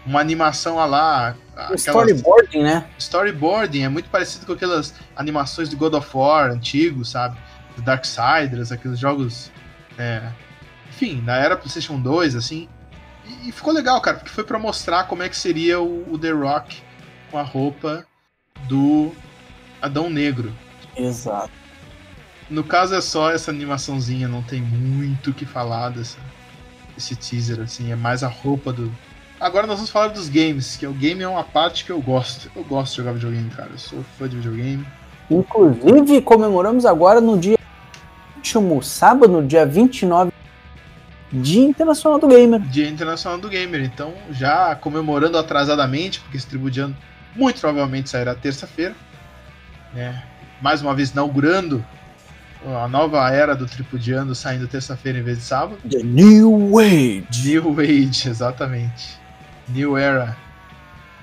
[0.04, 2.84] uma animação a lá, aquelas- Storyboarding, né?
[2.98, 7.38] storyboarding, é muito parecido com aquelas animações do God of War antigo, sabe?
[7.74, 9.50] Do Darksiders, aqueles jogos
[9.98, 10.30] é,
[10.88, 12.68] enfim, na era PlayStation 2 assim.
[13.24, 16.18] E, e ficou legal, cara, porque foi pra mostrar como é que seria o, o
[16.18, 16.82] The Rock
[17.30, 18.06] com a roupa
[18.68, 19.12] do
[19.80, 20.52] Adão Negro.
[20.96, 21.50] Exato.
[22.48, 26.18] No caso é só essa animaçãozinha, não tem muito o que falar dessa,
[26.94, 28.92] desse teaser, assim, é mais a roupa do.
[29.40, 32.50] Agora nós vamos falar dos games, que o game é uma parte que eu gosto.
[32.54, 33.70] Eu gosto de jogar videogame, cara.
[33.72, 34.86] Eu sou fã de videogame.
[35.30, 37.58] Inclusive, comemoramos agora no dia
[38.44, 40.30] último sábado, dia 29
[41.32, 42.60] Dia Internacional do Gamer.
[42.60, 43.82] Dia Internacional do Gamer.
[43.82, 46.96] Então, já comemorando atrasadamente, porque esse tribo de ano
[47.34, 48.94] muito provavelmente sairá terça-feira.
[49.94, 50.22] Né?
[50.60, 51.84] Mais uma vez inaugurando
[52.66, 55.78] a nova era do Tripudiano saindo terça-feira em vez de sábado.
[55.88, 57.48] The New Age.
[57.48, 59.18] New Age, exatamente.
[59.68, 60.36] New Era.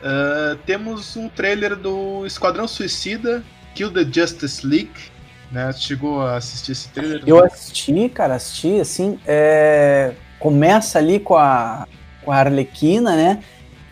[0.01, 3.43] Uh, temos um trailer do Esquadrão Suicida,
[3.75, 5.10] Kill the Justice League.
[5.51, 5.71] Né?
[5.73, 7.23] Chegou a assistir esse trailer?
[7.25, 9.19] Eu assisti, cara, assisti, assim.
[9.27, 10.13] É...
[10.39, 11.87] Começa ali com a,
[12.23, 13.43] com a Arlequina, né?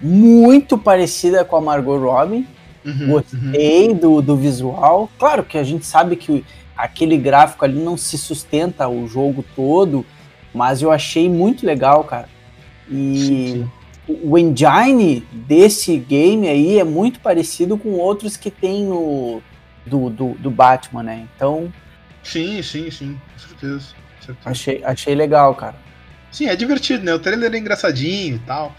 [0.02, 2.48] Muito parecida com a Margot Robbie.
[2.86, 3.96] Uhum, Gostei uhum.
[3.96, 5.10] Do, do visual.
[5.20, 6.46] Claro que a gente sabe que
[6.76, 10.06] aquele gráfico ali não se sustenta o jogo todo,
[10.54, 12.30] mas eu achei muito legal, cara.
[12.90, 13.70] E sim,
[14.08, 14.20] sim.
[14.24, 19.42] o engine desse game aí é muito parecido com outros que tem no
[19.90, 21.28] do, do, do Batman, né?
[21.36, 21.72] Então.
[22.24, 23.88] Sim, sim, sim, com certeza,
[24.20, 24.50] certeza.
[24.50, 25.76] Achei, achei legal, cara.
[26.32, 27.14] Sim, é divertido, né?
[27.14, 28.76] O trailer é engraçadinho e tal.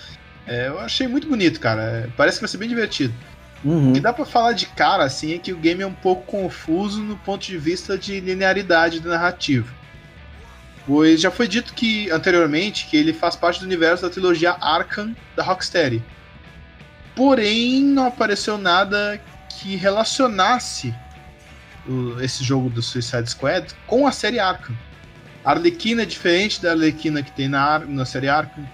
[0.46, 1.82] É, eu achei muito bonito, cara.
[1.82, 3.12] É, parece que vai ser bem divertido.
[3.64, 3.90] Uhum.
[3.90, 6.22] O que dá pra falar de cara, assim, é que o game é um pouco
[6.24, 9.68] confuso no ponto de vista de linearidade da narrativa.
[10.86, 15.14] Pois já foi dito que anteriormente que ele faz parte do universo da trilogia Arkham
[15.36, 16.02] da Rocksteady.
[17.14, 20.94] Porém, não apareceu nada que relacionasse
[21.86, 24.76] o, esse jogo do Suicide Squad com a série Arkham.
[25.44, 28.64] A Arlequina é diferente da Arlequina que tem na, na série Arkham.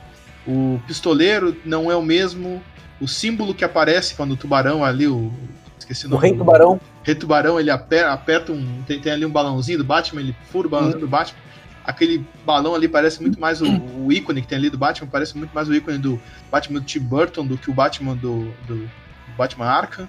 [0.47, 2.63] O pistoleiro não é o mesmo
[3.01, 5.33] o símbolo que aparece quando o tubarão ali, o.
[5.79, 6.21] Esqueci o nome.
[6.21, 6.73] O Rei Tubarão.
[6.73, 8.83] O Rei Tubarão, ele aperta, aperta um.
[8.87, 11.07] Tem, tem, ali um balãozinho do Batman, ele fura o balãozinho hum.
[11.07, 11.39] do Batman.
[11.85, 15.39] Aquele balão ali parece muito mais o, o, ícone que tem ali do Batman, parece
[15.39, 18.91] muito mais o ícone do Batman do Tim Burton do que o Batman do, do
[19.37, 20.09] Batman Arkham.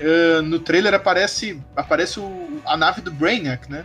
[0.00, 3.84] Uh, no trailer aparece, aparece o, a nave do Brainiac, né?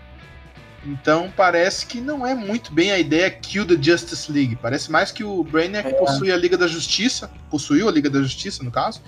[0.86, 4.58] Então parece que não é muito bem a ideia Kill the Justice League.
[4.58, 5.94] Parece mais que o Brainiac é.
[5.94, 9.02] possui a Liga da Justiça, possuiu a Liga da Justiça, no caso,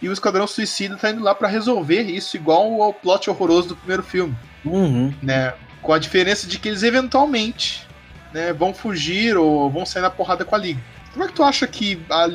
[0.00, 3.76] e o Esquadrão Suicida tá indo lá para resolver isso, igual ao plot horroroso do
[3.76, 4.36] primeiro filme.
[4.64, 5.12] Uhum.
[5.22, 5.52] Né?
[5.82, 7.86] Com a diferença de que eles eventualmente
[8.32, 10.80] né, vão fugir ou vão sair na porrada com a Liga.
[11.12, 12.28] Como é que tu acha que a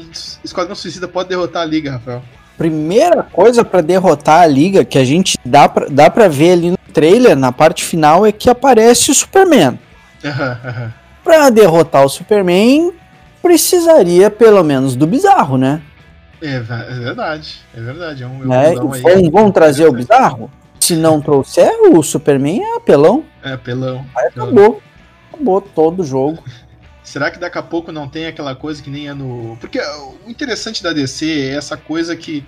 [0.44, 2.24] Esquadrão Suicida pode derrotar a Liga, Rafael?
[2.58, 6.72] Primeira coisa para derrotar a Liga que a gente dá pra, dá pra ver ali
[6.72, 9.80] no trailer, na parte final, é que aparece o Superman.
[10.24, 10.90] Uhum,
[11.24, 12.94] Pra derrotar o Superman,
[13.42, 15.82] precisaria pelo menos do bizarro, né?
[16.42, 18.24] É, é verdade, é verdade.
[18.24, 20.52] É um, é, vão, vão trazer o bizarro?
[20.80, 23.24] Se não trouxer, o Superman é apelão.
[23.42, 24.06] É apelão.
[24.16, 24.82] Aí acabou.
[25.32, 26.44] Acabou todo o jogo.
[27.14, 29.56] Será que daqui a pouco não tem aquela coisa que nem é no.
[29.58, 29.80] Porque
[30.26, 32.44] o interessante da DC é essa coisa que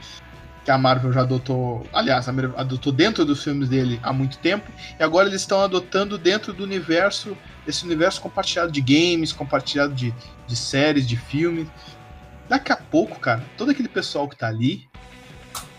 [0.63, 4.67] que a Marvel já adotou, aliás, adotou dentro dos filmes dele há muito tempo,
[4.99, 10.11] e agora eles estão adotando dentro do universo, esse universo compartilhado de games, compartilhado de,
[10.47, 11.67] de séries, de filmes.
[12.49, 14.87] Daqui a pouco, cara, todo aquele pessoal que tá ali,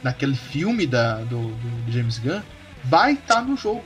[0.00, 2.40] naquele filme da, do, do James Gunn,
[2.84, 3.82] vai estar tá no jogo.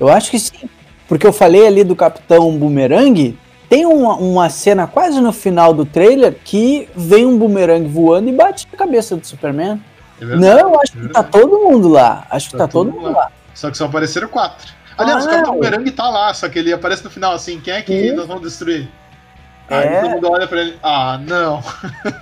[0.00, 0.70] Eu acho que sim,
[1.06, 3.36] porque eu falei ali do Capitão Boomerang,
[3.70, 8.32] tem uma, uma cena quase no final do trailer que vem um boomerang voando e
[8.32, 9.80] bate na cabeça do Superman.
[10.20, 12.26] É não, eu acho é que tá todo mundo lá.
[12.28, 13.10] Acho que tá, tá todo mundo lá.
[13.10, 13.32] lá.
[13.54, 14.72] Só que só apareceram quatro.
[14.98, 17.74] Aliás, ah, o Capitão Boomerang tá lá, só que ele aparece no final assim, quem
[17.74, 18.16] é que Sim.
[18.16, 18.88] nós vamos destruir?
[19.68, 19.76] É.
[19.76, 21.62] Aí todo mundo olha pra ele, ah, não.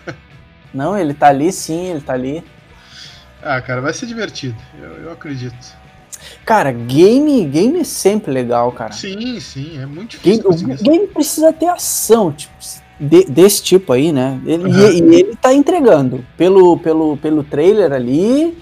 [0.75, 2.45] não, ele tá ali sim, ele tá ali.
[3.43, 5.57] Ah, cara, vai ser divertido, eu, eu acredito.
[6.45, 8.93] Cara, game, game é sempre legal, cara.
[8.93, 10.51] Sim, sim, é muito difícil.
[10.51, 12.53] Game, o game precisa ter ação, tipo,
[12.99, 14.41] de, desse tipo aí, né?
[14.45, 14.91] Ele, uhum.
[14.91, 16.25] e, e, ele tá entregando.
[16.37, 18.57] Pelo, pelo, pelo trailer ali,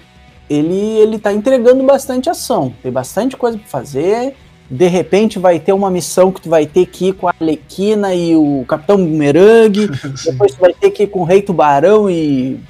[0.49, 2.73] ele, ele tá entregando bastante ação.
[2.83, 4.35] Tem bastante coisa pra fazer.
[4.69, 8.15] De repente vai ter uma missão que tu vai ter que ir com a Alequina
[8.15, 9.89] e o Capitão Bumerangue.
[10.25, 12.61] depois tu vai ter que ir com o Rei Tubarão e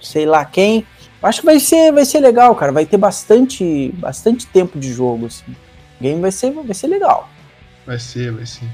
[0.00, 0.84] sei lá quem.
[1.22, 2.72] Acho que vai ser, vai ser legal, cara.
[2.72, 5.26] Vai ter bastante, bastante tempo de jogo.
[5.26, 5.52] Assim.
[6.00, 7.28] O game vai ser, vai ser legal.
[7.86, 8.68] Vai ser, vai ser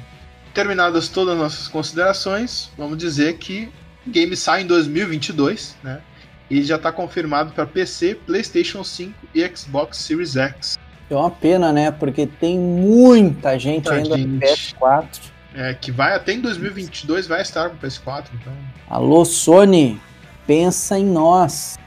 [0.56, 3.68] terminadas todas as nossas considerações, vamos dizer que
[4.06, 6.00] o game sai em 2022, né?
[6.48, 10.78] E já está confirmado para PC, PlayStation 5 e Xbox Series X.
[11.10, 11.90] É uma pena, né?
[11.90, 14.28] Porque tem muita gente ainda gente.
[14.28, 15.06] no PS4.
[15.54, 18.52] É, que vai até em 2022 vai estar com o PS4, então.
[18.88, 20.00] Alô, Sony,
[20.46, 21.78] pensa em nós.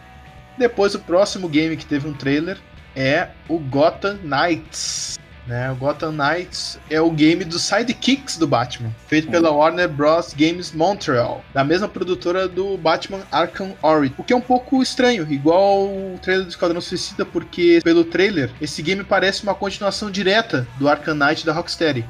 [0.59, 2.57] Depois o próximo game que teve um trailer
[2.93, 5.17] é o Gotham Knights.
[5.47, 5.71] Né?
[5.71, 10.33] O Gotham Knights é o game dos sidekicks do Batman, feito pela Warner Bros.
[10.37, 14.19] Games Montreal, da mesma produtora do Batman Arkham Origins.
[14.19, 18.51] O que é um pouco estranho, igual o trailer do Esquadrão Suicida, porque pelo trailer,
[18.61, 22.05] esse game parece uma continuação direta do Arkham Knight da Rocksteady.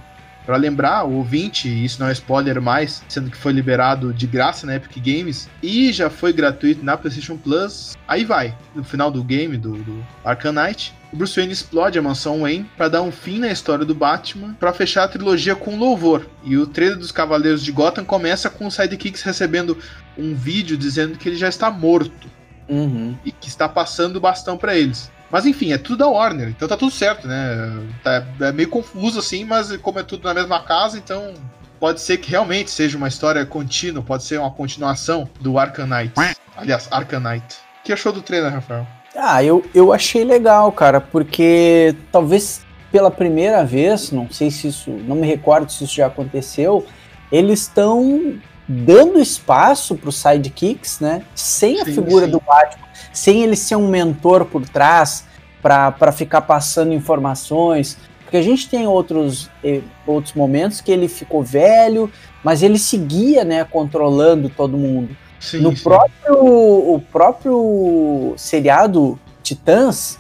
[0.46, 4.66] Para lembrar, o ouvinte, isso não é spoiler mais, sendo que foi liberado de graça
[4.66, 7.96] na Epic Games e já foi gratuito na PlayStation Plus.
[8.08, 12.42] Aí vai, no final do game, do, do Arcanite, o Bruce Wayne explode a mansão
[12.42, 16.28] Wayne para dar um fim na história do Batman, para fechar a trilogia com louvor.
[16.44, 19.78] E o trailer dos Cavaleiros de Gotham começa com o Sidekicks recebendo
[20.18, 22.30] um vídeo dizendo que ele já está morto
[22.68, 23.18] Uhum.
[23.26, 25.12] e que está passando o bastão para eles.
[25.32, 27.88] Mas enfim, é tudo da Warner, então tá tudo certo, né?
[28.04, 31.34] Tá, é meio confuso assim, mas como é tudo na mesma casa, então
[31.80, 36.14] pode ser que realmente seja uma história contínua, pode ser uma continuação do Arcanite.
[36.56, 37.58] Aliás, Arcanite.
[37.82, 38.86] O que achou do trailer, Rafael?
[39.16, 44.92] Ah, eu, eu achei legal, cara, porque talvez pela primeira vez, não sei se isso,
[44.92, 46.86] não me recordo se isso já aconteceu,
[47.32, 48.40] eles estão
[48.72, 51.24] dando espaço para os sidekicks, né?
[51.34, 52.32] Sem a Sim, figura sim.
[52.32, 55.26] do Batman, sem ele ser um mentor por trás
[55.60, 57.98] para ficar passando informações.
[58.20, 62.12] Porque a gente tem outros, eh, outros momentos que ele ficou velho,
[62.44, 65.18] mas ele seguia, né, controlando todo mundo.
[65.40, 70.20] Sim, No próprio, o próprio seriado Titãs,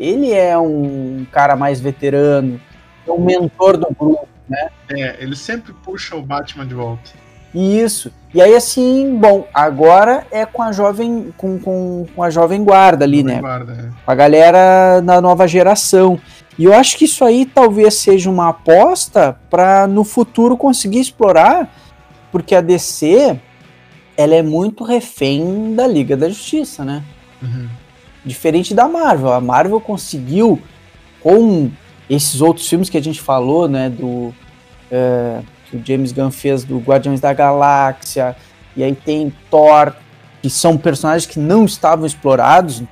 [0.00, 2.58] ele é um cara mais veterano,
[3.06, 4.26] é um mentor do grupo.
[4.90, 7.10] É, eles sempre puxam o Batman de volta.
[7.54, 8.10] Isso.
[8.34, 13.04] E aí, assim, bom, agora é com a jovem, com, com, com a jovem guarda
[13.04, 13.40] ali, né?
[13.40, 14.04] Guarda, é.
[14.04, 16.18] Com a galera da nova geração.
[16.58, 21.74] E eu acho que isso aí talvez seja uma aposta para no futuro conseguir explorar,
[22.30, 23.38] porque a DC
[24.16, 27.02] ela é muito refém da Liga da Justiça, né?
[27.42, 27.68] Uhum.
[28.24, 29.32] Diferente da Marvel.
[29.32, 30.60] A Marvel conseguiu,
[31.20, 31.70] com
[32.08, 33.90] esses outros filmes que a gente falou, né?
[33.90, 34.34] Do.
[35.61, 38.36] que o James Gunn fez do Guardiões da Galáxia.
[38.76, 39.92] E aí tem Thor,
[40.40, 42.82] que são personagens que não estavam explorados.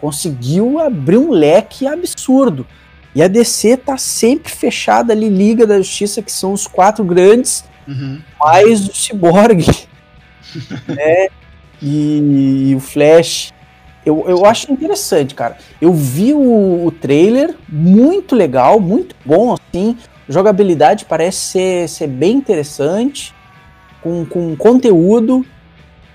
[0.00, 2.66] Conseguiu abrir um leque absurdo.
[3.14, 7.64] E a DC tá sempre fechada ali, Liga da Justiça, que são os quatro grandes,
[7.88, 8.20] Uhum.
[8.38, 9.66] mais o Cyborg,
[10.86, 11.28] né?
[11.82, 13.52] E, e o Flash.
[14.06, 15.58] Eu, eu acho interessante, cara.
[15.80, 19.96] Eu vi o, o trailer, muito legal, muito bom, assim.
[20.30, 23.34] Jogabilidade parece ser, ser bem interessante,
[24.00, 25.44] com, com conteúdo,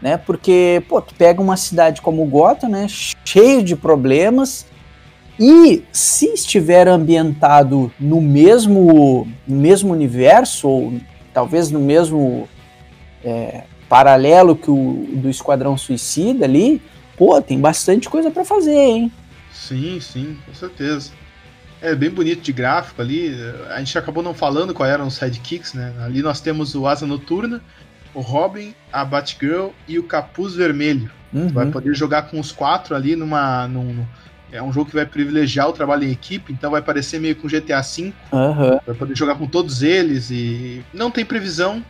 [0.02, 0.16] né?
[0.16, 2.88] Porque, pô, tu pega uma cidade como Gotham, né?
[3.26, 4.66] Cheio de problemas.
[5.38, 10.94] E se estiver ambientado no mesmo, no mesmo universo, ou
[11.34, 12.48] talvez no mesmo
[13.22, 16.82] é, paralelo que o do Esquadrão Suicida ali,
[17.18, 19.12] pô, tem bastante coisa pra fazer, hein?
[19.52, 21.12] Sim, sim, com certeza.
[21.82, 23.36] É bem bonito de gráfico ali.
[23.70, 25.94] A gente acabou não falando qual eram os sidekicks, né?
[26.00, 27.62] Ali nós temos o Asa Noturna,
[28.14, 31.12] o Robin, a Batgirl e o Capuz Vermelho.
[31.34, 31.50] Uhum.
[31.50, 33.68] Vai poder jogar com os quatro ali numa.
[33.68, 34.06] Num,
[34.52, 37.48] é um jogo que vai privilegiar o trabalho em equipe, então vai parecer meio com
[37.48, 38.14] GTA V.
[38.32, 38.80] Aham.
[38.86, 41.84] Vai poder jogar com todos eles e não tem previsão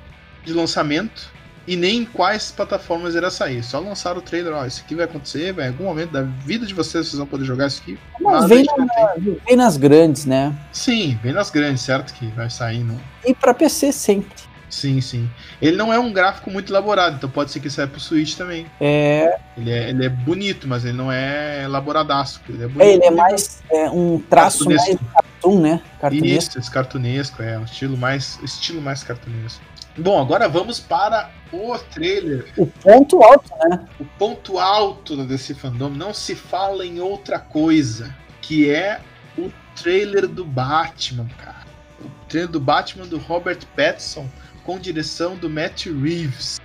[0.43, 1.29] de lançamento
[1.67, 3.63] e nem em quais plataformas irá sair.
[3.63, 6.65] Só lançaram o trailer, ó, isso aqui vai acontecer, vai, em algum momento da vida
[6.65, 7.97] de vocês vocês vão poder jogar isso aqui.
[8.21, 9.13] Mas vem, na-
[9.45, 10.55] vem nas grandes, né?
[10.71, 12.99] Sim, bem nas grandes, certo que vai sair, não.
[13.25, 14.43] E pra PC sempre.
[14.69, 15.29] Sim, sim.
[15.61, 18.65] Ele não é um gráfico muito elaborado, então pode ser que saia pro Switch também.
[18.81, 22.41] É, Ele é, ele é bonito, mas ele não é elaboradaço.
[22.49, 22.81] Ele é bonito.
[22.81, 25.81] é, ele é mais é, um traço mais cartoon, né?
[26.01, 26.49] Cartunesco.
[26.49, 29.61] Isso, esse cartunesco, é um estilo mais, estilo mais cartunesco.
[29.97, 32.51] Bom, agora vamos para o trailer.
[32.57, 33.85] O ponto alto, né?
[33.99, 38.99] O ponto alto DC Fandom, não se fala em outra coisa, que é
[39.37, 41.65] o trailer do Batman, cara.
[42.03, 44.27] O trailer do Batman do Robert Pattinson
[44.65, 46.59] com direção do Matt Reeves.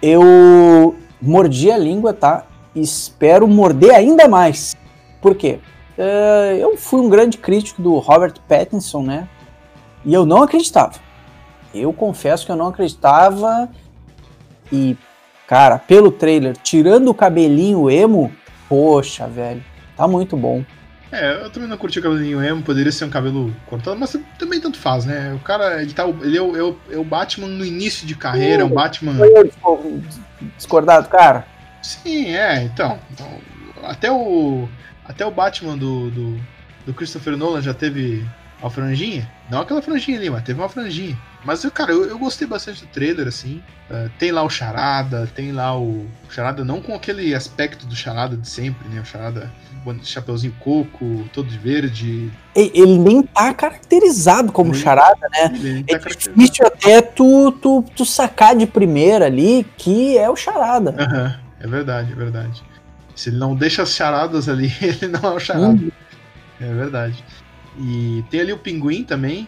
[0.00, 2.46] Eu mordi a língua, tá?
[2.74, 4.76] Espero morder ainda mais.
[5.20, 5.58] Por quê?
[5.96, 9.28] É, eu fui um grande crítico do Robert Pattinson, né?
[10.04, 11.07] E eu não acreditava.
[11.74, 13.68] Eu confesso que eu não acreditava.
[14.72, 14.96] E,
[15.46, 18.32] cara, pelo trailer, tirando o cabelinho emo,
[18.68, 19.62] poxa, velho,
[19.96, 20.64] tá muito bom.
[21.10, 24.60] É, eu também não curti o cabelinho emo, poderia ser um cabelo cortado, mas também
[24.60, 25.32] tanto faz, né?
[25.34, 28.14] O cara, ele, tá, ele é, o, é o- é o Batman no início de
[28.14, 29.14] carreira, é um Batman.
[29.16, 30.00] Foi eu disco-
[30.58, 31.46] discordado, cara?
[31.82, 32.98] Sim, é, então.
[33.10, 33.26] então,
[33.84, 34.68] até o.
[35.06, 36.40] Até o Batman do, do,
[36.84, 38.22] do Christopher Nolan já teve
[38.60, 39.26] uma franjinha.
[39.50, 41.16] Não aquela franjinha ali, mas teve uma franjinha.
[41.44, 43.62] Mas, cara, eu, eu gostei bastante do trailer, assim.
[43.90, 46.06] Uh, tem lá o Charada, tem lá o.
[46.28, 49.00] o Charada não com aquele aspecto do Charada de sempre, né?
[49.00, 49.50] O Charada,
[50.02, 52.30] chapeuzinho coco, todo de verde.
[52.54, 55.52] Ele nem tá caracterizado como Ele- charada, né?
[55.54, 56.36] Ele É tá caracterizado.
[56.38, 60.94] difícil até tu, tu, tu sacar de primeira ali que é o charada.
[60.98, 62.62] Aham, é verdade, é verdade.
[63.14, 65.68] Se ele não deixa as charadas ali, ele não é o charada.
[65.72, 65.90] Hum,
[66.60, 67.24] É verdade.
[67.78, 69.46] E tem ali o Pinguim também.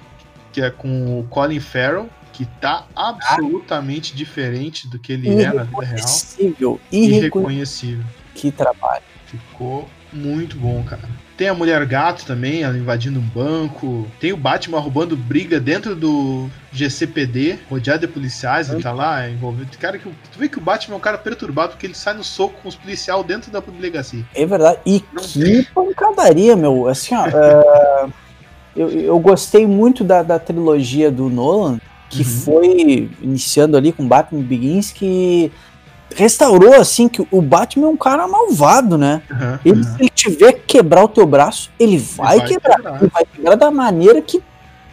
[0.52, 5.64] Que é com o Colin Farrell, que tá absolutamente diferente do que ele era na
[5.64, 6.80] vida real.
[6.90, 8.04] Irreconhecível.
[8.34, 9.02] Que trabalho.
[9.26, 11.02] Ficou muito bom, cara.
[11.36, 14.06] Tem a mulher gato também, ela invadindo um banco.
[14.20, 19.76] Tem o Batman roubando briga dentro do GCPD, rodeado de policiais, ele tá lá envolvido.
[19.78, 22.22] Cara, que, tu vê que o Batman é um cara perturbado porque ele sai no
[22.22, 24.24] soco com os policiais dentro da delegacia.
[24.34, 24.80] É verdade.
[24.84, 26.88] E que pancadaria, meu.
[26.88, 27.26] Assim, ó.
[27.26, 28.08] é,
[28.76, 32.24] eu, eu gostei muito da, da trilogia do Nolan, que Uhum.
[32.24, 35.50] foi iniciando ali com Batman Begins, que
[36.14, 39.22] restaurou, assim, que o Batman é um cara malvado, né?
[39.30, 39.94] Aham, Ele, aham.
[39.94, 42.76] Se ele tiver que quebrar o teu braço, ele vai, vai quebrar.
[42.76, 42.96] quebrar.
[43.02, 44.42] Ele vai quebrar da maneira que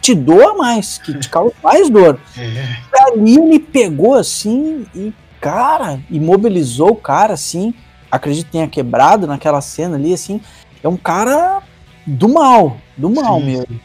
[0.00, 2.20] te doa mais, que te causa mais dor.
[2.36, 7.74] É, E ali ele pegou assim e, cara, imobilizou o cara assim.
[8.10, 10.40] Acredito que tenha quebrado naquela cena ali, assim.
[10.82, 11.60] É um cara
[12.08, 13.80] do mal, do mal sim, mesmo.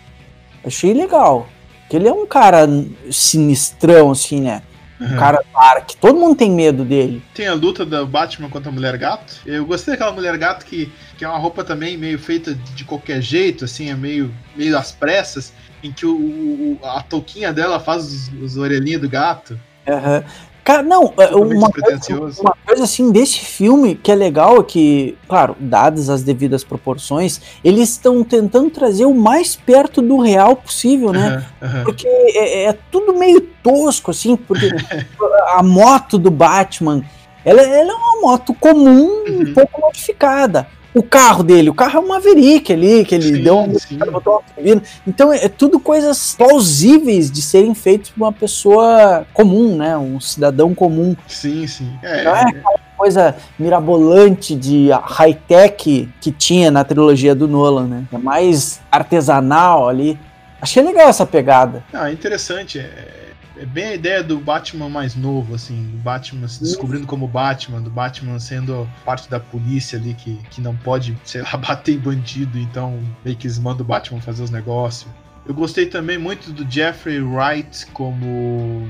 [0.65, 1.47] Achei legal.
[1.89, 2.67] Que ele é um cara
[3.11, 4.61] sinistrão, assim, né?
[5.01, 5.91] Um cara dark.
[5.99, 7.21] Todo mundo tem medo dele.
[7.33, 9.35] Tem a luta do Batman contra a Mulher Gato.
[9.45, 13.21] Eu gostei daquela Mulher Gato que, que é uma roupa também meio feita de qualquer
[13.21, 15.51] jeito, assim, é meio, meio às pressas,
[15.83, 19.59] em que o, o- a touquinha dela faz os, os orelhinhos do gato.
[19.85, 20.23] Aham.
[20.63, 21.99] Cara, não, é, uma coisa,
[22.39, 27.41] uma coisa assim desse filme que é legal é que, claro, dadas as devidas proporções,
[27.63, 31.43] eles estão tentando trazer o mais perto do real possível, né?
[31.61, 31.83] Aham, aham.
[31.83, 34.69] Porque é, é tudo meio tosco, assim, porque
[35.53, 37.03] a moto do Batman,
[37.43, 39.53] ela, ela é uma moto comum, um Uhum.
[39.53, 40.65] pouco modificada.
[40.93, 43.97] O carro dele, o carro é um Maverick ali, que ele Sim, deu uma sim.
[43.97, 44.81] cara, botou uma turbina.
[45.07, 49.97] Então é, é tudo coisas plausíveis de serem feitas por uma pessoa comum, né?
[49.97, 51.15] Um cidadão comum.
[51.27, 51.91] Sim, sim.
[52.03, 58.03] É, Não é aquela coisa mirabolante de high-tech que tinha na trilogia do Nolan, né?
[58.13, 60.19] É mais artesanal ali.
[60.61, 61.83] Achei legal essa pegada.
[61.91, 62.79] Ah, interessante.
[62.79, 63.22] É,
[63.57, 67.81] é bem a ideia do Batman mais novo, assim, do Batman se descobrindo como Batman,
[67.81, 71.99] do Batman sendo parte da polícia ali que, que não pode, sei lá, bater em
[71.99, 75.11] bandido, então meio que eles mandam o Batman fazer os negócios.
[75.45, 78.87] Eu gostei também muito do Jeffrey Wright como.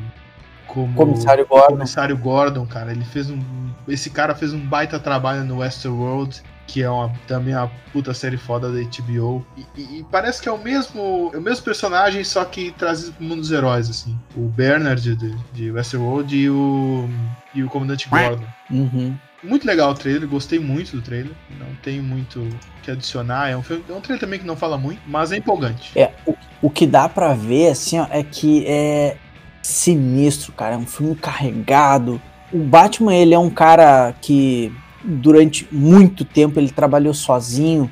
[0.68, 1.68] como Comissário Gordon.
[1.68, 2.92] Comissário Gordon, cara.
[2.92, 3.42] Ele fez um.
[3.88, 8.38] Esse cara fez um baita trabalho no Westworld, que é uma, também uma puta série
[8.38, 9.46] foda da HBO.
[9.58, 13.14] E, e- e parece que é o mesmo, é o mesmo personagem, só que trazido
[13.14, 14.18] pro mundo dos heróis, assim.
[14.36, 17.08] O Bernard de, de Westworld e o.
[17.54, 18.46] e o Comandante Gordon.
[18.72, 19.16] Uhum.
[19.44, 21.34] Muito legal o trailer, gostei muito do trailer.
[21.60, 22.50] Não tem muito o
[22.82, 23.50] que adicionar.
[23.50, 25.92] É um, filme, é um trailer também que não fala muito, mas é empolgante.
[26.00, 29.18] É, o, o que dá pra ver, assim, ó, é que é
[29.62, 30.76] sinistro, cara.
[30.76, 32.22] É um filme carregado.
[32.54, 34.72] O Batman, ele é um cara que
[35.04, 37.90] durante muito tempo ele trabalhou sozinho.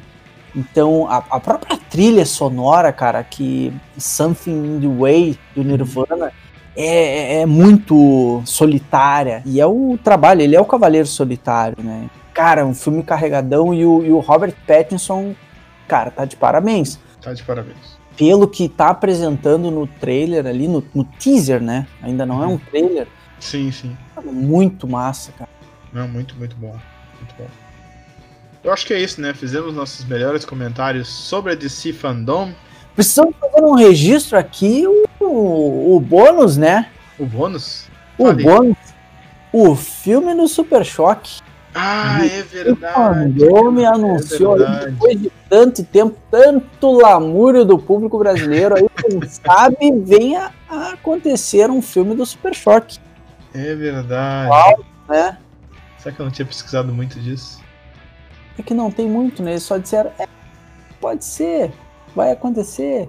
[0.56, 6.32] Então, a, a própria trilha sonora, cara, que Something in the Way do Nirvana
[6.76, 9.42] é, é- é muito solitária.
[9.46, 12.10] E é o trabalho, ele é o Cavaleiro Solitário, né?
[12.34, 15.36] Cara, é um filme carregadão e o, e o Robert Pattinson,
[15.88, 17.98] cara, tá de parabéns Tá de parabéns.
[18.18, 21.88] pelo que tá apresentando no trailer ali, no, no teaser, né?
[22.02, 23.08] Ainda não é um trailer.
[23.40, 23.96] Sim, sim.
[24.24, 25.50] Muito massa, cara.
[25.94, 26.76] Não, muito, muito bom.
[27.22, 27.48] Muito bom.
[28.64, 29.34] Eu acho que é isso, né?
[29.34, 32.52] Fizemos nossos melhores comentários sobre a DC Fandom.
[32.96, 36.90] Precisamos fazer um registro aqui, o, o, o bônus, né?
[37.18, 37.88] O bônus?
[38.18, 38.44] O Fale.
[38.44, 38.78] bônus.
[39.52, 41.40] O filme no Super Choque.
[41.74, 42.94] Ah, é O verdade.
[43.40, 44.86] Fandom me anunciou aí, verdade.
[44.92, 51.70] depois de tanto tempo, tanto lamúrio do público brasileiro, aí quem sabe venha a acontecer
[51.72, 53.00] um filme do Super Choque,
[53.56, 54.52] É verdade.
[55.10, 55.38] né?
[56.02, 57.62] Será que eu não tinha pesquisado muito disso?
[58.58, 59.52] É que não tem muito, né?
[59.52, 60.28] Eles só disseram, é,
[61.00, 61.72] pode ser,
[62.16, 63.08] vai acontecer.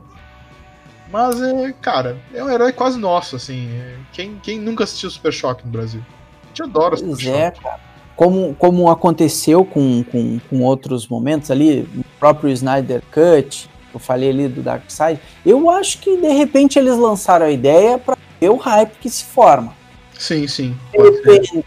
[1.11, 3.69] Mas, é, cara, é um herói quase nosso, assim.
[3.71, 6.03] É, Quem, quem nunca assistiu Super Choque no Brasil?
[6.45, 7.61] A gente adora Super é, Choque.
[7.61, 7.81] cara.
[8.15, 14.31] Como, como aconteceu com, com, com outros momentos ali, o próprio Snyder Cut, eu falei
[14.31, 18.51] ali do Dark Side, eu acho que de repente eles lançaram a ideia para ver
[18.51, 19.75] o hype que se forma.
[20.19, 20.77] Sim, sim.
[20.95, 21.65] Pode ser.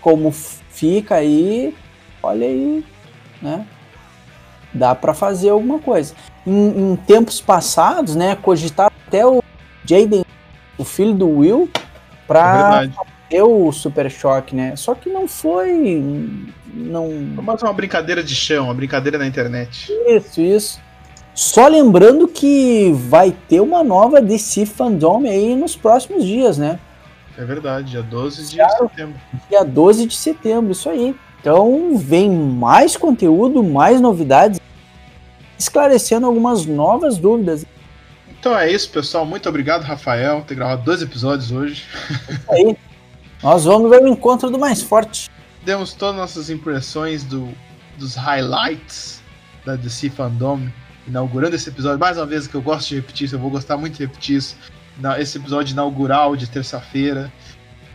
[0.00, 1.74] Como fica aí,
[2.22, 2.84] olha aí,
[3.40, 3.66] né?
[4.72, 6.14] Dá para fazer alguma coisa.
[6.46, 9.42] Em, em tempos passados, né, cogitava até o
[9.84, 10.24] Jaden,
[10.78, 11.80] o filho do Will, É
[12.26, 12.88] para
[13.28, 14.74] ter o Super Choque, né?
[14.76, 16.30] Só que não foi.
[16.72, 17.10] Não.
[17.42, 19.92] Mais uma brincadeira de chão, uma brincadeira na internet.
[20.06, 20.80] Isso, isso.
[21.34, 26.78] Só lembrando que vai ter uma nova DC Fandom aí nos próximos dias, né?
[27.38, 28.88] É verdade, dia 12 de Claro.
[28.88, 29.20] setembro.
[29.48, 31.14] Dia 12 de setembro, isso aí.
[31.40, 34.60] Então vem mais conteúdo, mais novidades,
[35.58, 37.64] esclarecendo algumas novas dúvidas.
[38.38, 39.24] Então é isso, pessoal.
[39.24, 41.84] Muito obrigado, Rafael, por ter gravado dois episódios hoje.
[42.48, 42.76] É aí.
[43.42, 45.30] Nós vamos ver o encontro do mais forte.
[45.64, 47.48] Demos todas as nossas impressões do,
[47.98, 49.22] dos highlights
[49.64, 50.60] da DC Fandom,
[51.06, 51.98] inaugurando esse episódio.
[51.98, 54.36] Mais uma vez que eu gosto de repetir isso, eu vou gostar muito de repetir
[54.36, 54.56] isso.
[55.18, 57.32] Esse episódio inaugural de terça-feira,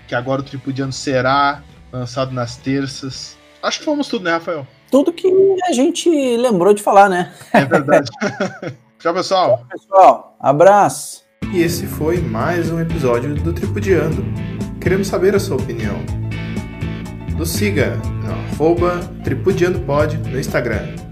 [0.08, 3.38] que agora o Tripudiano será lançado nas terças.
[3.62, 4.68] Acho que fomos tudo, né, Rafael?
[4.91, 5.28] Tudo que
[5.68, 7.34] a gente lembrou de falar, né?
[7.53, 8.10] É verdade.
[8.99, 9.58] Tchau, pessoal.
[9.58, 10.38] Tchau, pessoal.
[10.39, 11.24] Abraço.
[11.51, 14.24] E esse foi mais um episódio do Tripudiando.
[14.82, 15.95] Queremos saber a sua opinião.
[17.38, 21.05] Nos siga no arroba tripudiandopod no Instagram